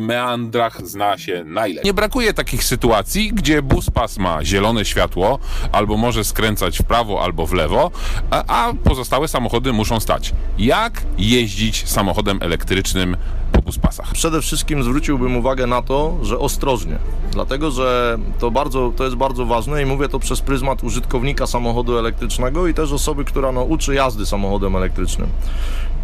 [0.01, 1.85] meandrach zna się najlepiej.
[1.85, 5.39] Nie brakuje takich sytuacji, gdzie bus pas ma zielone światło,
[5.73, 7.91] albo może skręcać w prawo, albo w lewo,
[8.31, 10.35] a, a pozostałe samochody muszą stać.
[10.59, 13.17] Jak jeździć samochodem elektrycznym
[13.53, 14.13] po buspasach?
[14.13, 16.99] Przede wszystkim zwróciłbym uwagę na to, że ostrożnie,
[17.33, 21.99] dlatego że to, bardzo, to jest bardzo ważne i mówię to przez pryzmat użytkownika samochodu
[21.99, 25.29] elektrycznego i też osoby, która no, uczy jazdy samochodem elektrycznym.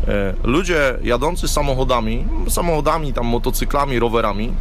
[0.09, 4.53] E, ludzie jadący samochodami, samochodami, tam motocyklami, rowerami,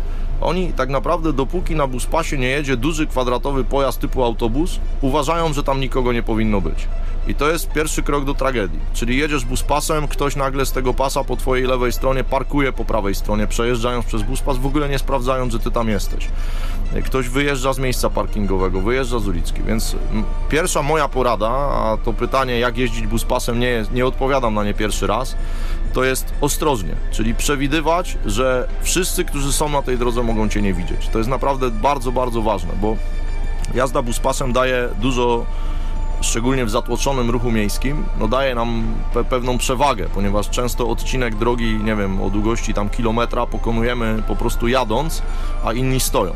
[0.41, 5.63] oni tak naprawdę dopóki na buspasie nie jedzie duży kwadratowy pojazd typu autobus, uważają, że
[5.63, 6.87] tam nikogo nie powinno być.
[7.29, 8.79] I to jest pierwszy krok do tragedii.
[8.93, 13.15] Czyli jedziesz buspasem, ktoś nagle z tego pasa po twojej lewej stronie parkuje po prawej
[13.15, 16.27] stronie, przejeżdżając przez buspas, w ogóle nie sprawdzając, że ty tam jesteś.
[17.05, 19.61] Ktoś wyjeżdża z miejsca parkingowego, wyjeżdża z uliczki.
[19.63, 19.95] Więc
[20.49, 24.73] pierwsza moja porada, a to pytanie, jak jeździć buspasem, nie, jest, nie odpowiadam na nie
[24.73, 25.35] pierwszy raz,
[25.93, 30.73] to jest ostrożnie, czyli przewidywać, że wszyscy, którzy są na tej drodze, mogą cię nie
[30.73, 31.07] widzieć.
[31.07, 32.97] To jest naprawdę bardzo, bardzo ważne, bo
[33.73, 35.45] jazda buspasem daje dużo
[36.21, 41.79] szczególnie w zatłoczonym ruchu miejskim, no daje nam pe pewną przewagę, ponieważ często odcinek drogi,
[41.83, 45.21] nie wiem, o długości tam kilometra pokonujemy po prostu jadąc,
[45.65, 46.33] a inni stoją.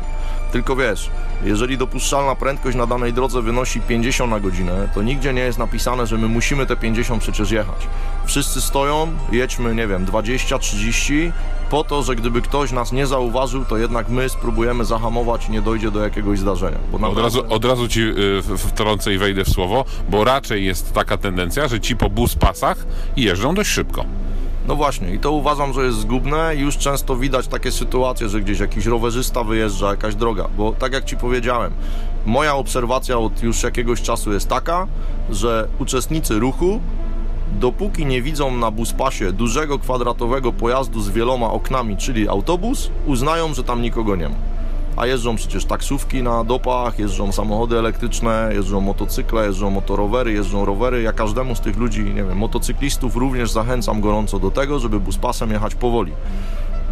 [0.52, 1.10] Tylko wiesz,
[1.44, 6.06] jeżeli dopuszczalna prędkość na danej drodze wynosi 50 na godzinę, to nigdzie nie jest napisane,
[6.06, 7.88] że my musimy te 50 przecież jechać.
[8.24, 11.32] Wszyscy stoją, jedźmy, nie wiem, 20, 30,
[11.70, 15.62] po to, że gdyby ktoś nas nie zauważył, to jednak my spróbujemy zahamować i nie
[15.62, 16.78] dojdzie do jakiegoś zdarzenia.
[16.92, 17.20] Naprawdę...
[17.20, 21.16] Od, razu, od razu ci y, wtrącę i wejdę w słowo, bo raczej jest taka
[21.16, 22.86] tendencja, że ci po bus pasach
[23.16, 24.04] jeżdżą dość szybko.
[24.68, 26.56] No właśnie, i to uważam, że jest zgubne.
[26.56, 31.04] Już często widać takie sytuacje, że gdzieś jakiś rowerzysta wyjeżdża, jakaś droga, bo tak jak
[31.04, 31.72] Ci powiedziałem,
[32.26, 34.86] moja obserwacja od już jakiegoś czasu jest taka,
[35.30, 36.80] że uczestnicy ruchu
[37.54, 43.64] dopóki nie widzą na buspasie dużego kwadratowego pojazdu z wieloma oknami, czyli autobus, uznają, że
[43.64, 44.34] tam nikogo nie ma.
[44.96, 51.02] A jeżdżą przecież taksówki na dopach, jeżdżą samochody elektryczne, jeżdżą motocykle, jeżdżą motorowery, jeżdżą rowery.
[51.02, 55.50] Ja każdemu z tych ludzi, nie wiem, motocyklistów również zachęcam gorąco do tego, żeby buspasem
[55.50, 56.12] jechać powoli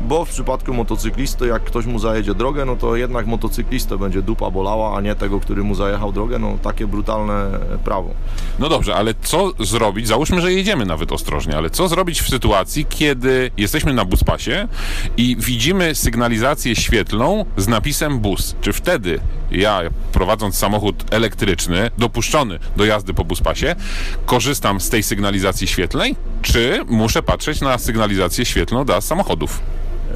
[0.09, 4.51] bo w przypadku motocyklisty, jak ktoś mu zajedzie drogę, no to jednak motocyklistę będzie dupa
[4.51, 8.11] bolała, a nie tego, który mu zajechał drogę, no takie brutalne prawo.
[8.59, 12.87] No dobrze, ale co zrobić, załóżmy, że jedziemy nawet ostrożnie, ale co zrobić w sytuacji,
[12.89, 14.69] kiedy jesteśmy na buspasie
[15.17, 18.57] i widzimy sygnalizację świetlną z napisem bus?
[18.61, 19.81] Czy wtedy ja,
[20.13, 23.77] prowadząc samochód elektryczny, dopuszczony do jazdy po buspasie,
[24.27, 29.61] korzystam z tej sygnalizacji świetlnej, czy muszę patrzeć na sygnalizację świetlną dla samochodów?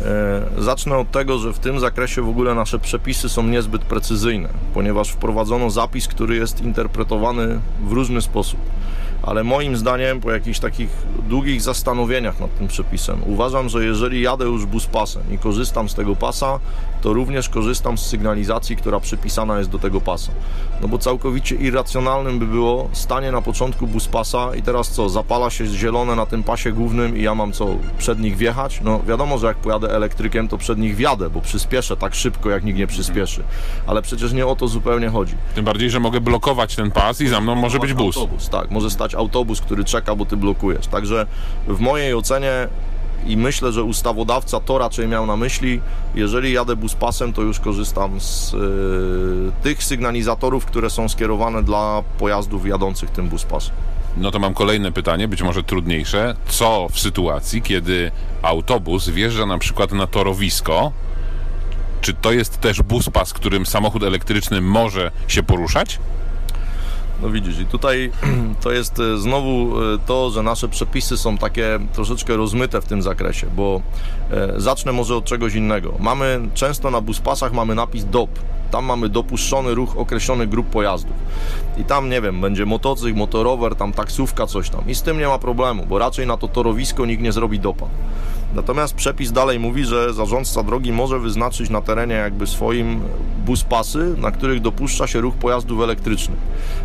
[0.07, 4.49] E, zacznę od tego, że w tym zakresie w ogóle nasze przepisy są niezbyt precyzyjne,
[4.75, 8.61] ponieważ wprowadzono zapis, który jest interpretowany w różny sposób.
[9.23, 10.89] Ale moim zdaniem po jakichś takich
[11.29, 16.17] długich zastanowieniach nad tym przepisem uważam, że jeżeli jadę już buspasem i korzystam z tego
[16.17, 16.59] pasa,
[17.07, 20.33] to również korzystam z sygnalizacji, która przypisana jest do tego pasa.
[20.81, 25.67] No bo całkowicie irracjonalnym by było stanie na początku buspasa i teraz co, zapala się
[25.67, 28.81] zielone na tym pasie głównym i ja mam co, przed nich wjechać?
[28.85, 32.65] No wiadomo, że jak pojadę elektrykiem, to przed nich wjadę, bo przyspieszę tak szybko, jak
[32.65, 33.43] nikt nie przyspieszy.
[33.87, 35.35] Ale przecież nie o to zupełnie chodzi.
[35.55, 38.17] Tym bardziej, że mogę blokować ten pas i za mną może być bus.
[38.17, 40.87] Autobus, tak, może stać autobus, który czeka, bo ty blokujesz.
[40.87, 41.27] Także
[41.69, 42.69] w mojej ocenie
[43.27, 45.81] i myślę, że ustawodawca to raczej miał na myśli.
[46.15, 52.67] Jeżeli jadę buspasem, to już korzystam z y, tych sygnalizatorów, które są skierowane dla pojazdów
[52.67, 53.75] jadących tym buspasem.
[54.17, 56.37] No to mam kolejne pytanie, być może trudniejsze.
[56.49, 58.11] Co w sytuacji, kiedy
[58.43, 60.93] autobus wjeżdża na przykład na torowisko?
[62.01, 65.99] Czy to jest też buspas, którym samochód elektryczny może się poruszać?
[67.23, 68.11] No widzisz, i tutaj
[68.63, 73.03] to jest e, znowu e, to, że nasze przepisy są takie troszeczkę rozmyte w tym
[73.03, 73.81] zakresie, bo
[74.31, 75.95] e, zacznę może od czegoś innego.
[76.01, 78.31] Mamy często na buspasach mamy napis DOP.
[78.71, 81.17] Tam mamy dopuszczony ruch określonych grup pojazdów.
[81.79, 84.89] I tam, nie wiem, będzie motocykl, motorower, tam taksówka, coś tam.
[84.89, 87.87] I z tym nie ma problemu, bo raczej na to torowisko nikt nie zrobi dopa.
[88.55, 93.01] Natomiast przepis dalej mówi, że zarządca drogi może wyznaczyć na terenie jakby swoim
[93.45, 96.39] buspasy, na których dopuszcza się ruch pojazdów elektrycznych.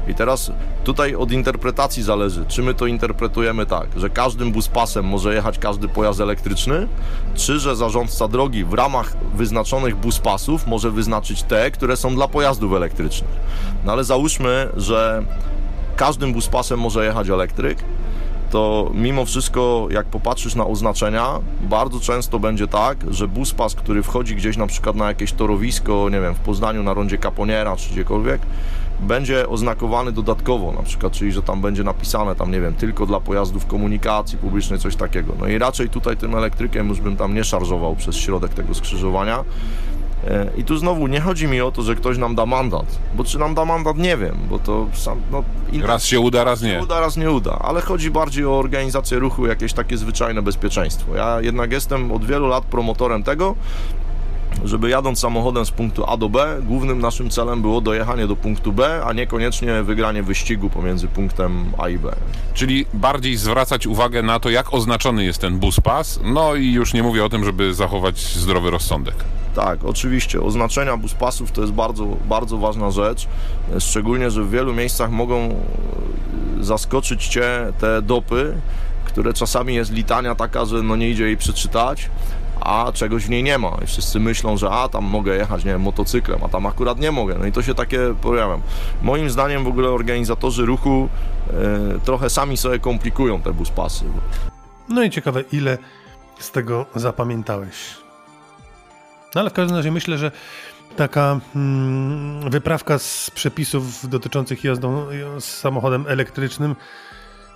[0.07, 0.51] I teraz
[0.83, 5.87] tutaj od interpretacji zależy, czy my to interpretujemy tak, że każdym buspasem może jechać każdy
[5.87, 6.87] pojazd elektryczny,
[7.35, 12.73] czy że zarządca drogi w ramach wyznaczonych buspasów może wyznaczyć te, które są dla pojazdów
[12.73, 13.31] elektrycznych.
[13.85, 15.23] No ale załóżmy, że
[15.95, 17.83] każdym buspasem może jechać elektryk,
[18.51, 24.35] to mimo wszystko, jak popatrzysz na oznaczenia, bardzo często będzie tak, że buspas, który wchodzi
[24.35, 28.41] gdzieś na przykład na jakieś torowisko, nie wiem, w Poznaniu na rondzie Kaponiera czy gdziekolwiek,
[28.99, 33.19] będzie oznakowany dodatkowo, na przykład, czyli że tam będzie napisane tam, nie wiem, tylko dla
[33.19, 35.33] pojazdów komunikacji publicznej, coś takiego.
[35.39, 39.43] No i raczej tutaj tym elektrykiem już bym tam nie szarżował przez środek tego skrzyżowania.
[40.27, 43.23] E, I tu znowu nie chodzi mi o to, że ktoś nam da mandat, bo
[43.23, 45.43] czy nam da mandat, nie wiem, bo to sam, no,
[45.83, 46.79] Raz się uda, raz nie.
[46.83, 51.15] uda, raz nie uda, ale chodzi bardziej o organizację ruchu, jakieś takie zwyczajne bezpieczeństwo.
[51.15, 53.55] Ja jednak jestem od wielu lat promotorem tego,
[54.65, 58.73] żeby jadąc samochodem z punktu A do B, głównym naszym celem było dojechanie do punktu
[58.73, 62.15] B, a niekoniecznie wygranie wyścigu pomiędzy punktem A i B.
[62.53, 66.93] Czyli bardziej zwracać uwagę na to, jak oznaczony jest ten bus pas, no i już
[66.93, 69.15] nie mówię o tym, żeby zachować zdrowy rozsądek.
[69.55, 70.41] Tak, oczywiście.
[70.41, 73.27] Oznaczenia buspasów to jest bardzo, bardzo ważna rzecz.
[73.79, 75.53] Szczególnie, że w wielu miejscach mogą e,
[76.63, 78.53] zaskoczyć cię te dopy,
[79.05, 82.09] które czasami jest litania taka, że no nie idzie jej przeczytać,
[82.61, 83.77] a czegoś w niej nie ma.
[83.83, 87.11] I wszyscy myślą, że a tam mogę jechać, nie wiem, motocyklem, a tam akurat nie
[87.11, 87.35] mogę.
[87.39, 88.59] No i to się takie pojawia.
[89.01, 91.09] Moim zdaniem w ogóle organizatorzy ruchu
[91.49, 94.05] e, trochę sami sobie komplikują te buspasy.
[94.89, 95.77] No i ciekawe, ile
[96.39, 97.97] z tego zapamiętałeś.
[99.35, 100.31] No ale w każdym razie myślę, że
[100.95, 105.05] taka mm, wyprawka z przepisów dotyczących jazdą
[105.39, 106.75] z samochodem elektrycznym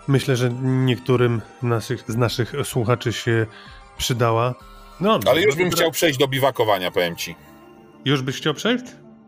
[0.07, 3.45] myślę, że niektórym naszych, z naszych słuchaczy się
[3.97, 4.55] przydała.
[5.01, 7.35] No, Ale już bym chciał przejść do biwakowania, powiem ci.
[8.05, 8.85] Już byś chciał przejść?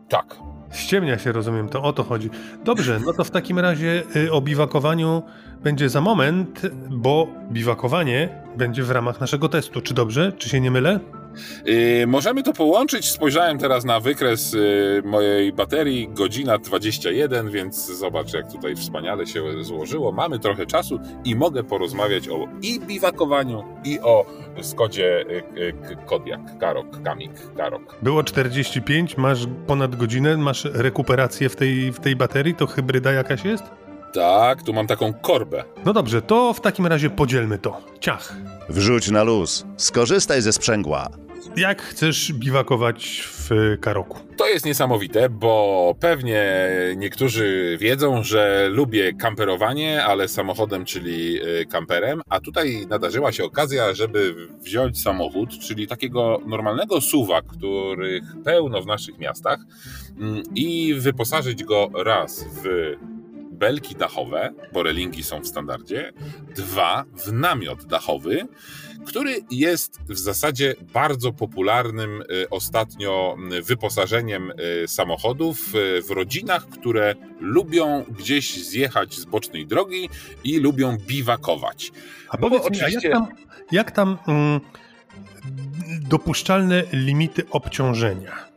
[0.08, 0.36] Tak.
[0.72, 2.30] Ściemnia się, rozumiem, to o to chodzi.
[2.64, 5.22] Dobrze, no to w takim razie y, o biwakowaniu
[5.62, 9.80] będzie za moment, bo biwakowanie będzie w ramach naszego testu.
[9.80, 10.32] Czy dobrze?
[10.32, 11.00] Czy się nie mylę?
[11.64, 13.10] Yy, możemy to połączyć.
[13.10, 19.64] Spojrzałem teraz na wykres yy, mojej baterii, godzina 21, więc zobacz, jak tutaj wspaniale się
[19.64, 20.12] złożyło.
[20.12, 24.26] Mamy trochę czasu i mogę porozmawiać o i biwakowaniu, i o
[24.62, 27.96] Skodzie yy, yy, Kodiak, Karok, Kamik, Karok.
[28.02, 33.44] Było 45, masz ponad godzinę, masz rekuperację w tej, w tej baterii, to hybryda jakaś
[33.44, 33.64] jest?
[34.12, 35.64] Tak, tu mam taką korbę.
[35.84, 37.80] No dobrze, to w takim razie podzielmy to.
[38.00, 38.36] Ciach.
[38.68, 39.66] Wrzuć na luz.
[39.76, 41.08] Skorzystaj ze sprzęgła.
[41.56, 44.18] Jak chcesz biwakować w Karoku?
[44.36, 46.46] To jest niesamowite, bo pewnie
[46.96, 53.94] niektórzy wiedzą, że lubię kamperowanie, ale samochodem, czyli y, kamperem, a tutaj nadarzyła się okazja,
[53.94, 59.60] żeby wziąć samochód, czyli takiego normalnego suwa, których pełno w naszych miastach
[60.20, 62.94] mm, i wyposażyć go raz w
[63.58, 66.12] belki dachowe, bo relingi są w standardzie,
[66.56, 68.48] dwa w namiot dachowy,
[69.06, 74.50] który jest w zasadzie bardzo popularnym y, ostatnio y, wyposażeniem
[74.84, 75.72] y, samochodów
[76.08, 80.08] w rodzinach, które lubią gdzieś zjechać z bocznej drogi
[80.44, 81.92] i lubią biwakować.
[82.28, 83.26] A No bo powiedz mi, a jak oczywiście- tam,
[83.72, 84.60] jak tam mm,
[86.00, 88.48] dopuszczalne limity obciążenia?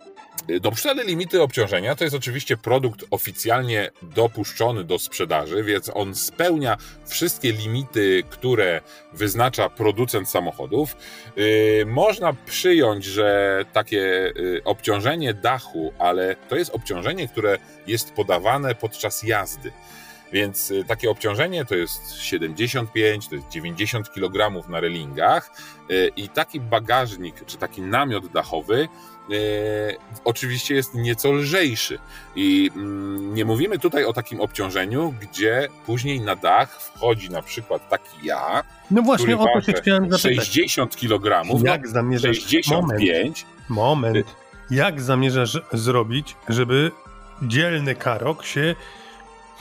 [0.50, 6.78] Y, Dopuszczalne limity obciążenia to jest oczywiście produkt oficjalnie dopuszczony do sprzedaży, więc on spełnia
[7.06, 8.82] wszystkie limity, które
[9.14, 10.96] wyznacza producent samochodów.
[11.36, 18.76] Yy, można przyjąć, że takie yy, obciążenie dachu, ale to jest obciążenie, które jest podawane
[18.76, 19.72] podczas jazdy.
[20.32, 25.52] Więc y, takie obciążenie to jest 75, to jest 90 kg na relingach
[25.92, 28.88] y, i taki bagażnik, czy taki namiot dachowy
[30.26, 32.00] oczywiście jest nieco lżejszy.
[32.36, 37.90] I mm, nie mówimy tutaj o takim obciążeniu, gdzie później na dach wchodzi na przykład
[37.90, 40.46] taki ja, No właśnie który o to się waży chciałem zapytać.
[40.48, 42.38] 60 kg, Jak zamierzasz...
[42.68, 44.36] Moment, 65, moment.
[44.72, 46.92] Jak zamierzasz zrobić, żeby
[47.42, 48.76] dzielny Karok się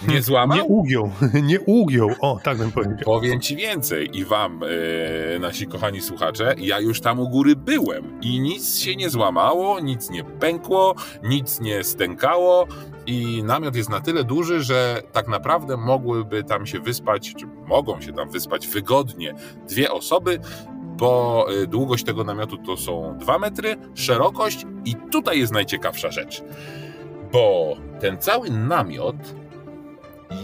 [0.09, 0.59] Nie złamał?
[0.59, 1.11] Nie ugiął,
[1.42, 2.11] nie ugiął.
[2.20, 3.05] O, tak bym powiedział.
[3.05, 8.20] Powiem ci więcej i wam, e, nasi kochani słuchacze, ja już tam u góry byłem
[8.20, 12.66] i nic się nie złamało, nic nie pękło, nic nie stękało
[13.07, 18.01] i namiot jest na tyle duży, że tak naprawdę mogłyby tam się wyspać, czy mogą
[18.01, 19.34] się tam wyspać wygodnie
[19.68, 20.40] dwie osoby,
[20.96, 26.42] bo e, długość tego namiotu to są 2 metry, szerokość i tutaj jest najciekawsza rzecz,
[27.32, 29.16] bo ten cały namiot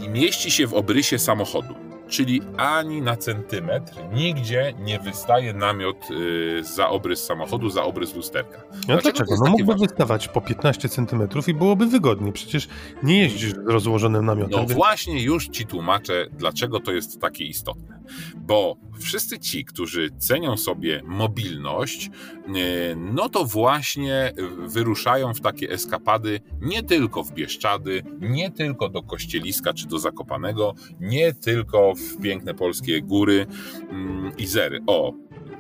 [0.05, 1.75] i mieści się w obrysie samochodu.
[2.09, 8.63] Czyli ani na centymetr nigdzie nie wystaje namiot y, za obrys samochodu, za obrys lusterka.
[8.73, 9.45] No Dlaczego dlaczego?
[9.45, 9.87] No mógłby ważne?
[9.87, 12.33] wystawać po 15 cm i byłoby wygodnie.
[12.33, 12.69] Przecież
[13.03, 14.51] nie jeździsz z rozłożonym namiotem.
[14.51, 18.01] No więc- właśnie już ci tłumaczę, dlaczego to jest takie istotne.
[18.37, 26.41] Bo wszyscy ci, którzy cenią sobie mobilność, y, no to właśnie wyruszają w takie eskapady
[26.61, 32.55] nie tylko w Bieszczady, nie tylko do Kościeliska czy do Zakopanego, nie tylko w piękne
[32.55, 33.47] polskie góry
[33.91, 34.81] mm, Izery.
[34.87, 35.13] O,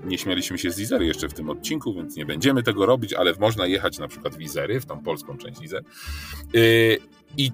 [0.04, 3.34] nie śmialiśmy się z Izery jeszcze w tym odcinku, więc nie będziemy tego robić, ale
[3.40, 5.84] można jechać na przykład w Izery, w tą polską część Izer.
[6.52, 6.98] Yy,
[7.36, 7.50] I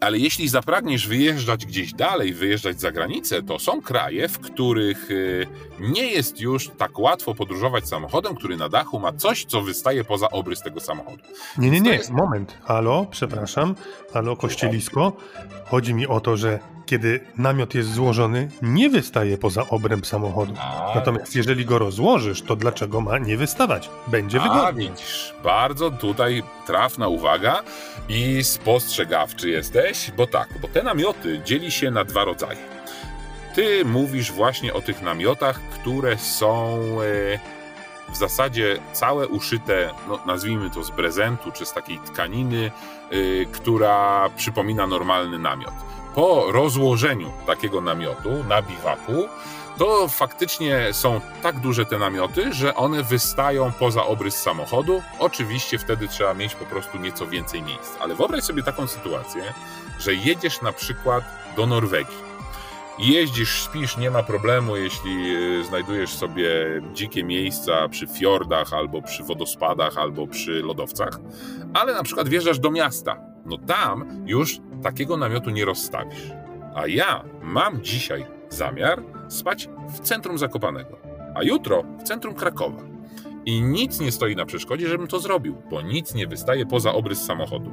[0.00, 5.46] ale jeśli zapragniesz wyjeżdżać gdzieś dalej, wyjeżdżać za granicę, to są kraje, w których y,
[5.80, 10.30] nie jest już tak łatwo podróżować samochodem, który na dachu ma coś, co wystaje poza
[10.30, 11.22] obrys tego samochodu.
[11.58, 12.58] Nie, nie, nie, jest- moment.
[12.64, 13.74] Halo, przepraszam.
[14.12, 15.12] Halo, kościelisko.
[15.66, 16.58] Chodzi mi o to, że
[16.90, 20.54] kiedy namiot jest złożony, nie wystaje poza obręb samochodu.
[20.60, 23.90] A, Natomiast jeżeli go rozłożysz, to dlaczego ma nie wystawać?
[24.06, 24.90] Będzie A, wygodnie.
[24.90, 27.62] widzisz, bardzo tutaj trafna uwaga
[28.08, 32.58] i spostrzegawczy jesteś, bo tak, bo te namioty dzieli się na dwa rodzaje.
[33.54, 36.78] Ty mówisz właśnie o tych namiotach, które są
[37.34, 42.70] e, w zasadzie całe uszyte, no, nazwijmy to z prezentu, czy z takiej tkaniny,
[43.10, 45.74] e, która przypomina normalny namiot.
[46.14, 49.28] Po rozłożeniu takiego namiotu na biwaku,
[49.78, 55.02] to faktycznie są tak duże te namioty, że one wystają poza obrys samochodu.
[55.18, 57.96] Oczywiście wtedy trzeba mieć po prostu nieco więcej miejsc.
[58.00, 59.54] Ale wyobraź sobie taką sytuację,
[59.98, 61.24] że jedziesz na przykład
[61.56, 62.30] do Norwegii.
[62.98, 66.50] Jeździsz, śpisz, nie ma problemu, jeśli y, znajdujesz sobie
[66.92, 71.18] dzikie miejsca przy fiordach, albo przy wodospadach, albo przy lodowcach,
[71.74, 73.29] ale na przykład wjeżdżasz do miasta.
[73.46, 76.32] No tam już takiego namiotu nie rozstawisz.
[76.74, 80.98] A ja mam dzisiaj zamiar spać w centrum Zakopanego,
[81.34, 82.82] a jutro w centrum Krakowa.
[83.46, 87.24] I nic nie stoi na przeszkodzie, żebym to zrobił, bo nic nie wystaje poza obrys
[87.24, 87.70] samochodu.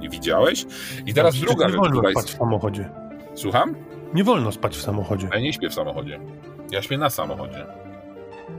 [0.00, 0.66] I widziałeś?
[1.06, 2.36] I teraz Przecież druga nie rzecz, wolno która spać jest...
[2.36, 2.90] w samochodzie.
[3.34, 3.74] Słucham?
[4.14, 5.28] Nie wolno spać w samochodzie.
[5.32, 6.20] Ja nie śpię w samochodzie.
[6.70, 7.66] Ja śpię na samochodzie.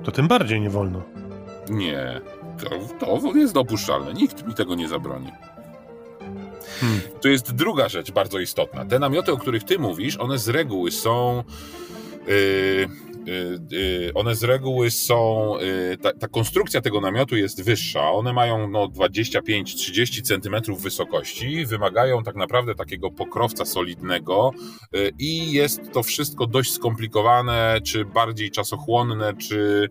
[0.03, 1.01] To tym bardziej nie wolno.
[1.69, 2.21] Nie.
[2.99, 4.13] To, to jest dopuszczalne.
[4.13, 5.31] Nikt mi tego nie zabroni.
[6.80, 7.01] Hmm.
[7.21, 8.86] To jest druga rzecz bardzo istotna.
[8.86, 11.43] Te namioty, o których ty mówisz, one z reguły są.
[12.28, 12.88] Yy,
[13.71, 15.53] yy, one z reguły są.
[15.59, 18.11] Yy, ta, ta konstrukcja tego namiotu jest wyższa.
[18.11, 21.65] One mają no, 25-30 centymetrów wysokości.
[21.65, 24.51] Wymagają tak naprawdę takiego pokrowca solidnego
[24.93, 29.89] yy, i jest to wszystko dość skomplikowane, czy bardziej czasochłonne, czy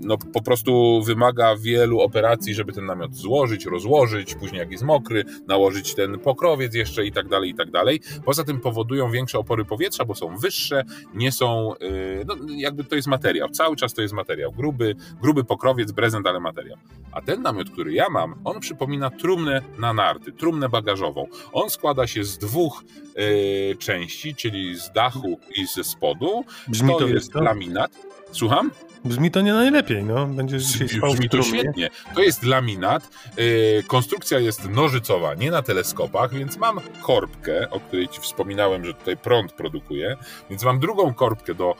[0.00, 5.24] no, po prostu wymaga wielu operacji, żeby ten namiot złożyć, rozłożyć, później jak jest mokry,
[5.46, 8.00] nałożyć ten pokrowiec jeszcze i tak dalej, i tak dalej.
[8.24, 10.84] Poza tym powodują większe opory powietrza, bo są wyższe,
[11.14, 15.44] nie są, yy, no, jakby to jest materiał, cały czas to jest materiał, gruby, gruby
[15.44, 16.76] pokrowiec, prezent, ale materiał.
[17.12, 21.26] A ten namiot, który ja mam, on przypomina trumnę na narty, trumnę bagażową.
[21.52, 22.84] On składa się z dwóch
[23.16, 26.44] yy, części, czyli z dachu i ze spodu.
[26.68, 27.90] Brzmi to to, jest to laminat.
[28.32, 28.70] Słucham?
[29.04, 30.26] Brzmi to nie najlepiej, no.
[30.26, 31.90] Będziesz dzisiaj spał Brzmi to świetnie.
[32.14, 33.08] To jest laminat.
[33.36, 38.94] Yy, konstrukcja jest nożycowa, nie na teleskopach, więc mam korbkę, o której ci wspominałem, że
[38.94, 40.16] tutaj prąd produkuje.
[40.50, 41.74] Więc mam drugą korbkę do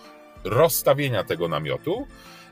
[0.44, 2.06] rozstawienia tego namiotu.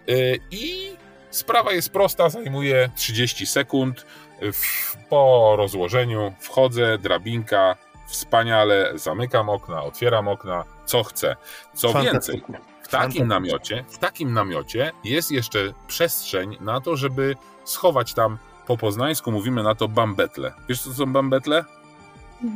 [0.07, 0.91] Yy, I
[1.31, 4.07] sprawa jest prosta, zajmuje 30 sekund.
[4.53, 11.37] W, po rozłożeniu wchodzę, drabinka, wspaniale, zamykam okna, otwieram okna, co chcę.
[11.75, 12.43] Co więcej.
[12.87, 18.77] W takim namiocie, w takim namiocie jest jeszcze przestrzeń na to, żeby schować tam, po
[18.77, 20.53] poznańsku mówimy na to bambetle.
[20.69, 21.65] Wiesz co to są bambetle?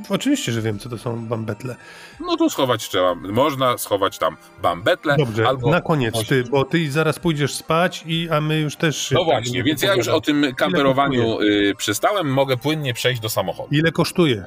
[0.08, 1.76] Oczywiście, że wiem, co to są bambetle.
[2.20, 5.70] No to schować trzeba, można schować tam bambetle Dobrze, albo...
[5.70, 9.10] na koniec ty, bo ty zaraz pójdziesz spać, i, a my już też...
[9.10, 13.28] No tak właśnie, więc ja już o tym kamperowaniu y, przestałem, mogę płynnie przejść do
[13.28, 13.68] samochodu.
[13.72, 14.44] Ile kosztuje?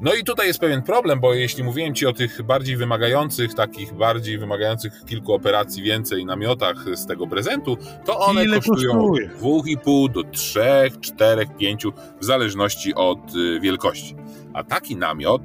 [0.00, 3.94] No i tutaj jest pewien problem, bo jeśli mówiłem Ci o tych bardziej wymagających, takich
[3.94, 9.28] bardziej wymagających kilku operacji więcej namiotach z tego prezentu, to one Ile kosztują kosztuje?
[9.28, 10.60] 2,5 do 3,
[11.00, 11.86] 4, 5,
[12.20, 14.14] w zależności od y, wielkości.
[14.54, 15.42] A taki namiot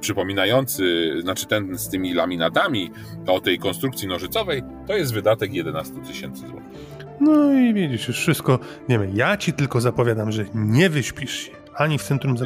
[0.00, 2.90] przypominający, znaczy ten z tymi laminatami
[3.26, 7.06] o tej konstrukcji nożycowej, to jest wydatek 11 tysięcy złotych.
[7.20, 8.58] No i widzisz, już wszystko
[8.88, 9.10] wiemy.
[9.14, 12.36] Ja ci tylko zapowiadam, że nie wyśpisz się ani w centrum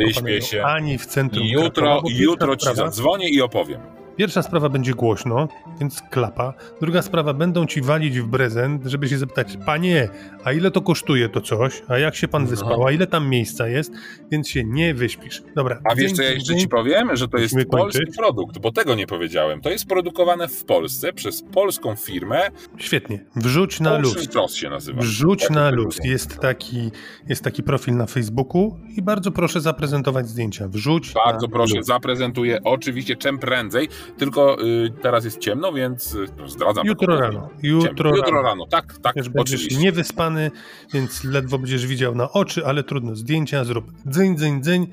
[0.43, 0.65] się.
[0.65, 3.81] ani w centrum jutro, Krakowa, jutro ci sprawa- zadzwonię i opowiem.
[4.17, 5.49] Pierwsza sprawa będzie głośno,
[5.81, 6.55] więc klapa.
[6.81, 10.09] Druga sprawa, będą ci walić w prezent, żeby się zapytać, panie,
[10.45, 11.83] a ile to kosztuje to coś?
[11.89, 12.49] A jak się pan No.
[12.49, 12.87] wyspał?
[12.87, 13.93] A ile tam miejsca jest?
[14.31, 15.43] Więc się nie wyśpisz.
[15.57, 15.81] Dobra.
[15.91, 17.17] A wiesz, co ja jeszcze ci powiem?
[17.17, 18.17] Że to jest polski kończyć.
[18.17, 19.61] produkt, bo tego nie powiedziałem.
[19.61, 22.41] To jest produkowane w Polsce przez polską firmę.
[22.79, 23.25] Świetnie.
[23.37, 24.17] Wrzuć na luz.
[24.55, 25.01] Się nazywa.
[25.03, 25.99] Wrzuć Tak na luz.
[26.05, 26.91] Jest taki,
[27.29, 30.69] jest taki profil na Facebooku i bardzo proszę zaprezentować zdjęcia.
[30.69, 31.87] Wrzuć Bardzo na proszę, luz.
[31.87, 36.87] zaprezentuję oczywiście czym prędzej, tylko y, teraz jest ciemno, więc y, zdradzam.
[36.87, 37.51] Jutro rano.
[37.63, 38.17] Jutro Ciemno.
[38.17, 38.43] Jutro rano.
[38.43, 39.83] rano, tak, tak, Wiesz, będziesz oczywiście.
[39.85, 40.51] niewyspany,
[40.93, 43.17] więc ledwo będziesz widział na oczy, ale trudno.
[43.17, 43.85] Zdjęcia zrób.
[44.07, 44.87] Dzyń, dzyń, dzyń.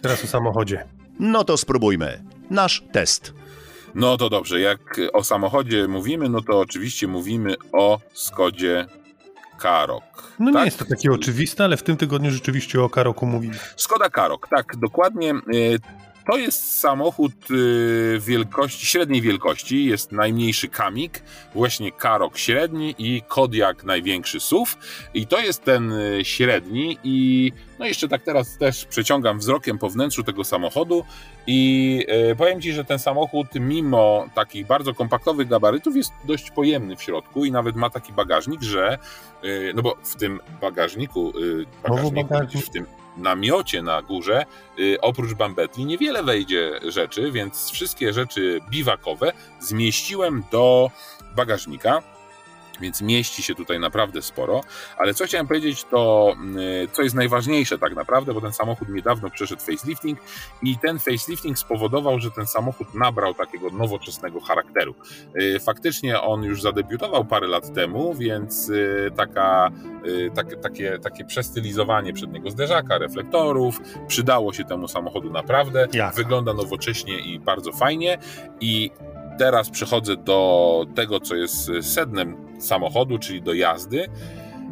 [0.00, 0.84] Teraz o samochodzie.
[1.20, 2.22] No to spróbujmy.
[2.50, 3.34] Nasz test.
[3.94, 8.86] No to dobrze, jak o samochodzie mówimy, no to oczywiście mówimy o Skodzie
[9.58, 10.32] Karok.
[10.38, 10.60] No tak?
[10.60, 13.54] nie jest to takie oczywiste, ale w tym tygodniu rzeczywiście o Karoku mówimy.
[13.76, 15.34] Skoda Karok, tak, dokładnie.
[16.26, 19.84] To jest samochód e, wielkości, średniej wielkości.
[19.84, 21.22] Jest najmniejszy Kamik,
[21.54, 24.72] właśnie Karok średni i Kodiak największy SUV.
[25.14, 29.90] I to jest ten e, średni i no jeszcze tak teraz też przeciągam wzrokiem po
[29.90, 31.04] wnętrzu tego samochodu
[31.46, 36.96] i e, powiem Ci, że ten samochód mimo takich bardzo kompaktowych gabarytów jest dość pojemny
[36.96, 38.98] w środku i nawet ma taki bagażnik, że
[39.74, 41.32] no bo w tym bagażniku,
[41.82, 42.64] bagażniku bagażnik.
[42.66, 42.86] w tym
[43.16, 44.46] namiocie na górze,
[44.78, 50.90] y, oprócz bambetli, niewiele wejdzie rzeczy, więc wszystkie rzeczy biwakowe zmieściłem do
[51.36, 52.15] bagażnika.
[52.80, 54.60] Więc mieści się tutaj naprawdę sporo.
[54.98, 56.34] Ale co chciałem powiedzieć, to
[56.84, 60.18] y, co jest najważniejsze tak naprawdę, bo ten samochód niedawno przeszedł facelifting
[60.62, 64.94] i ten facelifting spowodował, że ten samochód nabrał takiego nowoczesnego charakteru.
[65.40, 69.70] Y, Faktycznie on już zadebiutował parę lat temu, więc y, taka,
[70.06, 70.30] y,
[70.62, 75.86] takie, takie, przestylizowanie przedniego zderzaka, reflektorów przydało się temu samochodu naprawdę.
[75.92, 76.14] Jak?
[76.14, 78.18] Wygląda nowocześnie i bardzo fajnie.
[78.60, 78.90] I
[79.38, 84.06] teraz przechodzę do tego, co jest sednem samochodu, czyli do jazdy.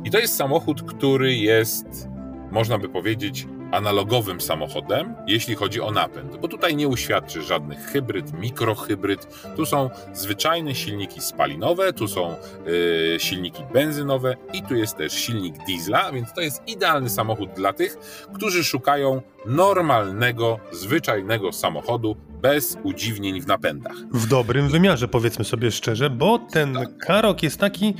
[0.05, 2.09] I to jest samochód, który jest,
[2.51, 6.37] można by powiedzieć, analogowym samochodem, jeśli chodzi o napęd.
[6.37, 9.27] Bo tutaj nie uświadczy żadnych hybryd, mikrohybryd.
[9.57, 15.55] Tu są zwyczajne silniki spalinowe, tu są y, silniki benzynowe i tu jest też silnik
[15.66, 17.97] diesla, więc to jest idealny samochód dla tych,
[18.35, 23.97] którzy szukają normalnego, zwyczajnego samochodu bez udziwnień w napędach.
[24.12, 26.99] W dobrym wymiarze, powiedzmy sobie szczerze, bo ten Tak.
[26.99, 27.95] Karok jest taki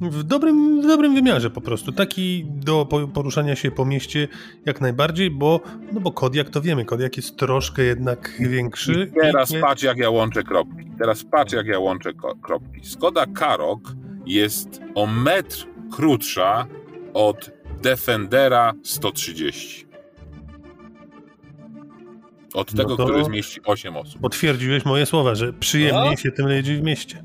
[0.00, 1.92] w dobrym, w dobrym wymiarze po prostu.
[1.92, 4.28] Taki do po- poruszania się po mieście
[4.66, 5.60] jak najbardziej, bo,
[5.92, 9.10] no bo Kodiak to wiemy, Kodiak jest troszkę jednak większy.
[9.16, 10.84] I teraz i nie- patrz, jak ja łączę kropki.
[10.98, 12.80] Teraz patrz, jak ja łączę kropki.
[12.82, 13.80] Skoda Karok
[14.26, 16.66] jest o metr krótsza
[17.14, 17.50] od
[17.82, 19.84] Defendera 130.
[22.54, 24.20] Od No tego, to- który zmieści 8 osób.
[24.20, 26.16] Potwierdziłeś moje słowa, że przyjemniej No.
[26.16, 27.24] się tym jeździ w mieście.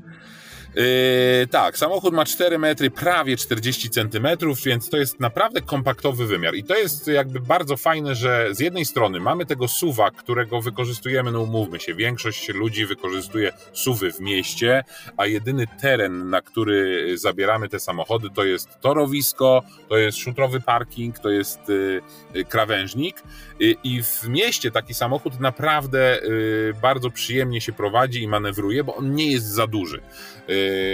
[0.76, 6.54] Yy, tak, samochód ma 4 metry, prawie 40 centymetrów, więc to jest naprawdę kompaktowy wymiar.
[6.54, 11.32] I to jest jakby bardzo fajne, że z jednej strony mamy tego suwa, którego wykorzystujemy,
[11.32, 14.84] no umówmy się, większość ludzi wykorzystuje suwy w mieście,
[15.16, 21.18] a jedyny teren, na który zabieramy te samochody, to jest torowisko, to jest szutrowy parking,
[21.18, 22.00] to jest y,
[22.36, 23.22] y, krawężnik.
[23.62, 28.96] Y, I w mieście taki samochód naprawdę y, bardzo przyjemnie się prowadzi i manewruje, bo
[28.96, 30.00] on nie jest za duży.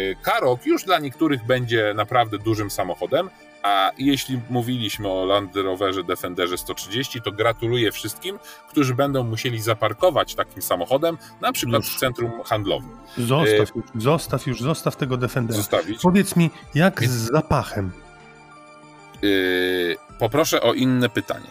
[0.08, 3.30] Yy, Karok już dla niektórych będzie naprawdę dużym samochodem,
[3.62, 8.38] a jeśli mówiliśmy o Land Roverze Defenderze 130, to gratuluję wszystkim,
[8.68, 11.96] którzy będą musieli zaparkować takim samochodem, na przykład Już.
[11.96, 12.90] w centrum handlowym.
[13.18, 15.56] Zostaw już, zostaw już, zostaw tego Defendera.
[15.56, 16.02] Zostawić.
[16.02, 17.90] Powiedz mi, jak z zapachem?
[19.22, 21.50] Yy, poproszę o inne pytanie.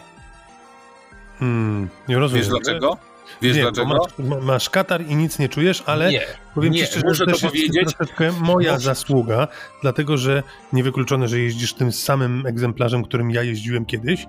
[1.38, 2.44] Hmm, nie rozumiem.
[2.44, 2.96] Wiesz dlaczego?
[3.42, 3.86] Wiesz Wiem, dlaczego?
[3.86, 6.20] Masz, ma- masz katar i nic nie czujesz, ale nie,
[6.54, 7.94] powiem nie, ci szczerze, muszę że to też jest powiedzieć.
[7.96, 8.84] troszeczkę moja Muszę.
[8.84, 9.48] zasługa,
[9.82, 14.26] dlatego że niewykluczone, że jeździsz tym samym egzemplarzem, którym ja jeździłem kiedyś,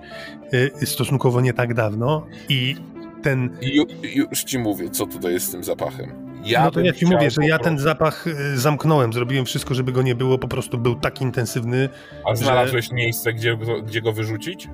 [0.82, 2.76] y, stosunkowo nie tak dawno i
[3.22, 3.58] ten...
[3.62, 3.84] Ju,
[4.30, 6.28] już ci mówię, co tutaj jest z tym zapachem.
[6.44, 9.92] Ja no to ja ci mówię, że ja ten zapach y, zamknąłem, zrobiłem wszystko, żeby
[9.92, 11.88] go nie było, po prostu był tak intensywny.
[12.30, 14.68] A znalazłeś miejsce, gdzie, gdzie go wyrzucić?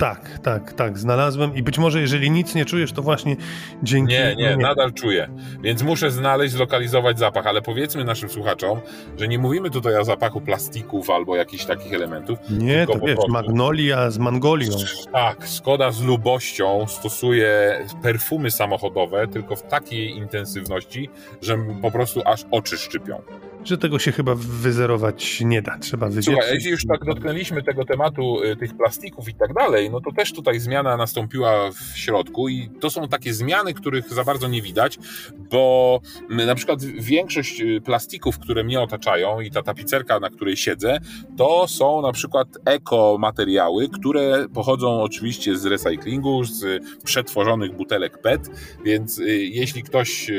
[0.00, 3.36] Tak, tak, tak, znalazłem i być może jeżeli nic nie czujesz, to właśnie
[3.82, 4.12] dzięki...
[4.12, 5.28] Nie, nie, nadal czuję.
[5.62, 8.80] Więc muszę znaleźć, zlokalizować zapach, ale powiedzmy naszym słuchaczom,
[9.18, 12.38] że nie mówimy tutaj o zapachu plastików albo jakichś takich elementów.
[12.50, 14.72] Nie, to wiesz, prostu- Magnolia z Mangolią.
[15.12, 21.10] Tak, Skoda z lubością stosuje perfumy samochodowe, tylko w takiej intensywności,
[21.42, 23.22] że po prostu aż oczy szczypią.
[23.64, 26.34] Że tego się chyba wyzerować nie da, trzeba wyzietrzyć.
[26.34, 30.12] Słuchaj, jeśli już tak dotknęliśmy tego tematu y, tych plastików i tak dalej, no to
[30.12, 34.62] też tutaj zmiana nastąpiła w środku i to są takie zmiany, których za bardzo nie
[34.62, 34.98] widać,
[35.38, 40.98] bo na przykład większość y, plastików, które mnie otaczają i ta tapicerka, na której siedzę,
[41.36, 48.50] to są na przykład ekomateriały, które pochodzą oczywiście z recyklingu, z przetworzonych butelek PET,
[48.84, 50.30] więc y, jeśli ktoś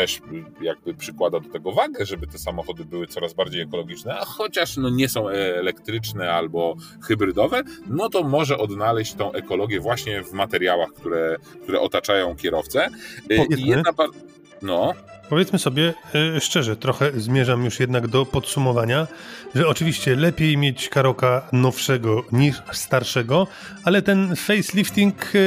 [0.00, 4.24] też y, jakby przykłada do tego wagę, żeby te samochody były coraz bardziej ekologiczne, a
[4.24, 10.32] chociaż no nie są elektryczne albo hybrydowe, no to może odnaleźć tą ekologię właśnie w
[10.32, 12.88] materiałach, które, które otaczają kierowcę.
[13.30, 13.56] Y, Powiedzmy.
[13.56, 13.92] I jedna.
[14.62, 14.94] No,
[15.28, 15.94] Powiedzmy sobie
[16.36, 19.06] e, szczerze, trochę zmierzam już jednak do podsumowania,
[19.54, 23.46] że oczywiście lepiej mieć karoka nowszego niż starszego,
[23.84, 25.38] ale ten facelifting e,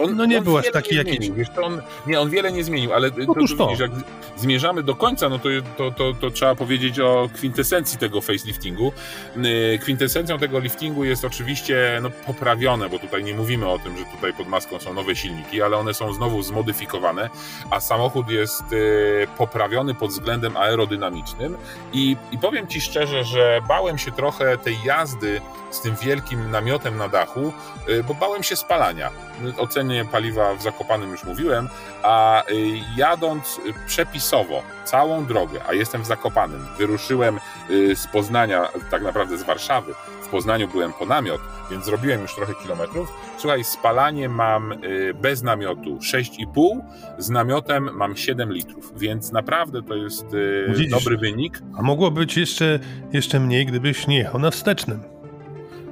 [0.00, 1.34] On, No nie on był aż wiele taki nie jakiś- Zmienił.
[1.34, 3.66] Wiesz, on, nie, on wiele nie zmienił, ale to, Otóż to, to.
[3.66, 3.90] widzisz, jak
[4.36, 8.92] zmierzamy do końca, no to, to, to, to trzeba powiedzieć o kwintesencji tego faceliftingu.
[9.36, 14.04] Yy, Kwintesencją tego liftingu jest oczywiście no, poprawione, bo tutaj nie mówimy o tym, że
[14.04, 17.30] tutaj pod maską są nowe silniki, ale one są znowu zmodyfikowane,
[17.70, 21.56] a samochód jest yy, poprawiony pod względem aerodynamicznym
[21.92, 25.40] i, i powiem Ci szczerze, że bałem się trochę tej jazdy
[25.70, 27.52] z tym wielkim namiotem na dachu,
[27.88, 29.10] yy, bo bałem się spalania.
[29.58, 31.68] O cenie paliwa w Zakopanym już mówiłem,
[32.02, 32.54] a y,
[32.96, 37.38] jadąc przepisowo całą drogę, a jestem w Zakopanym, wyruszyłem
[37.70, 42.34] y, z Poznania, tak naprawdę z Warszawy, w Poznaniu byłem po namiot, więc zrobiłem już
[42.34, 43.12] trochę kilometrów.
[43.38, 46.80] Słuchaj, spalanie mam y, bez namiotu 6,5,
[47.18, 50.90] z namiotem mam 7 litrów, więc naprawdę to jest y, Widzisz?
[50.90, 51.58] dobry wynik.
[51.78, 52.78] a mogło być jeszcze,
[53.12, 55.02] jeszcze mniej, gdybyś nie jechał na wstecznym.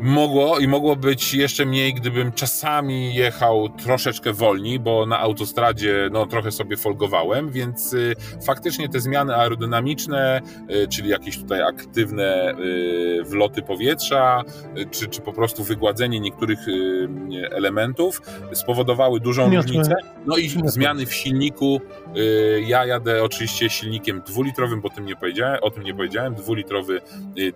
[0.01, 6.27] Mogło i mogło być jeszcze mniej, gdybym czasami jechał troszeczkę wolniej, bo na autostradzie no,
[6.27, 8.15] trochę sobie folgowałem, więc y,
[8.47, 10.41] faktycznie te zmiany aerodynamiczne,
[10.71, 14.43] y, czyli jakieś tutaj aktywne y, wloty powietrza,
[14.79, 17.09] y, czy, czy po prostu wygładzenie niektórych y,
[17.51, 18.23] elementów
[18.53, 19.95] spowodowały dużą różnicę.
[20.27, 21.81] No i zmiany w silniku.
[22.17, 26.35] Y, ja jadę oczywiście silnikiem dwulitrowym, bo tym nie powiedziałem, o tym nie powiedziałem.
[26.35, 27.01] Dwulitrowy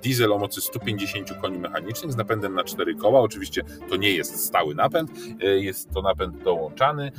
[0.03, 3.21] diesel o mocy 150 koni mechanicznych z napędem na cztery koła.
[3.21, 5.11] Oczywiście to nie jest stały napęd,
[5.45, 7.13] y, jest to napęd dołączany.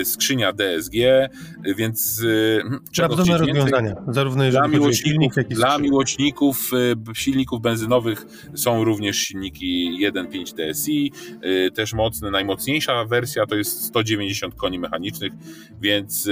[0.00, 2.62] Y, Skrzynia DSG, y, więc y,
[2.92, 3.46] czego chcieć więcej?
[3.46, 6.70] rozwiązania, zarówno Dla jeżeli miłośników, silnik, jak i dla miłośników
[7.14, 11.12] silników benzynowych są również silniki 1.5 TSI,
[11.44, 12.30] y, też mocne.
[12.30, 15.32] Najmocniejsza wersja to jest 190 koni mechanicznych,
[15.80, 16.28] więc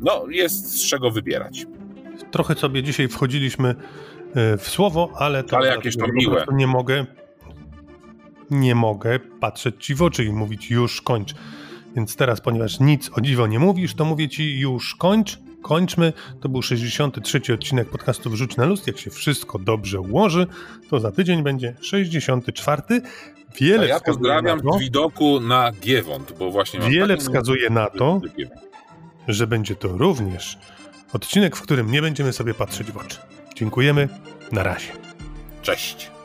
[0.00, 1.66] no, jest z czego wybierać.
[2.30, 3.74] Trochę sobie dzisiaj wchodziliśmy
[4.34, 6.46] e, w słowo, ale to, Ale jakieś to miłe.
[6.52, 7.06] Nie mogę,
[8.50, 11.34] nie mogę patrzeć ci w oczy i mówić już kończ.
[11.96, 16.12] Więc teraz, ponieważ nic o dziwo nie mówisz, to mówię ci już kończ, kończmy.
[16.40, 18.86] To był 63 odcinek podcastu Wrzuć na luz.
[18.86, 20.46] Jak się wszystko dobrze ułoży,
[20.90, 22.82] to za tydzień będzie 64.
[23.60, 28.20] Wiele A ja pozdrawiam na to, widoku na Giewont, bo właśnie Wiele wskazuje na to,
[29.28, 30.58] że będzie to również
[31.12, 33.18] odcinek, w którym nie będziemy sobie patrzeć w oczy.
[33.54, 34.08] Dziękujemy.
[34.52, 34.92] Na razie.
[35.62, 36.17] Cześć.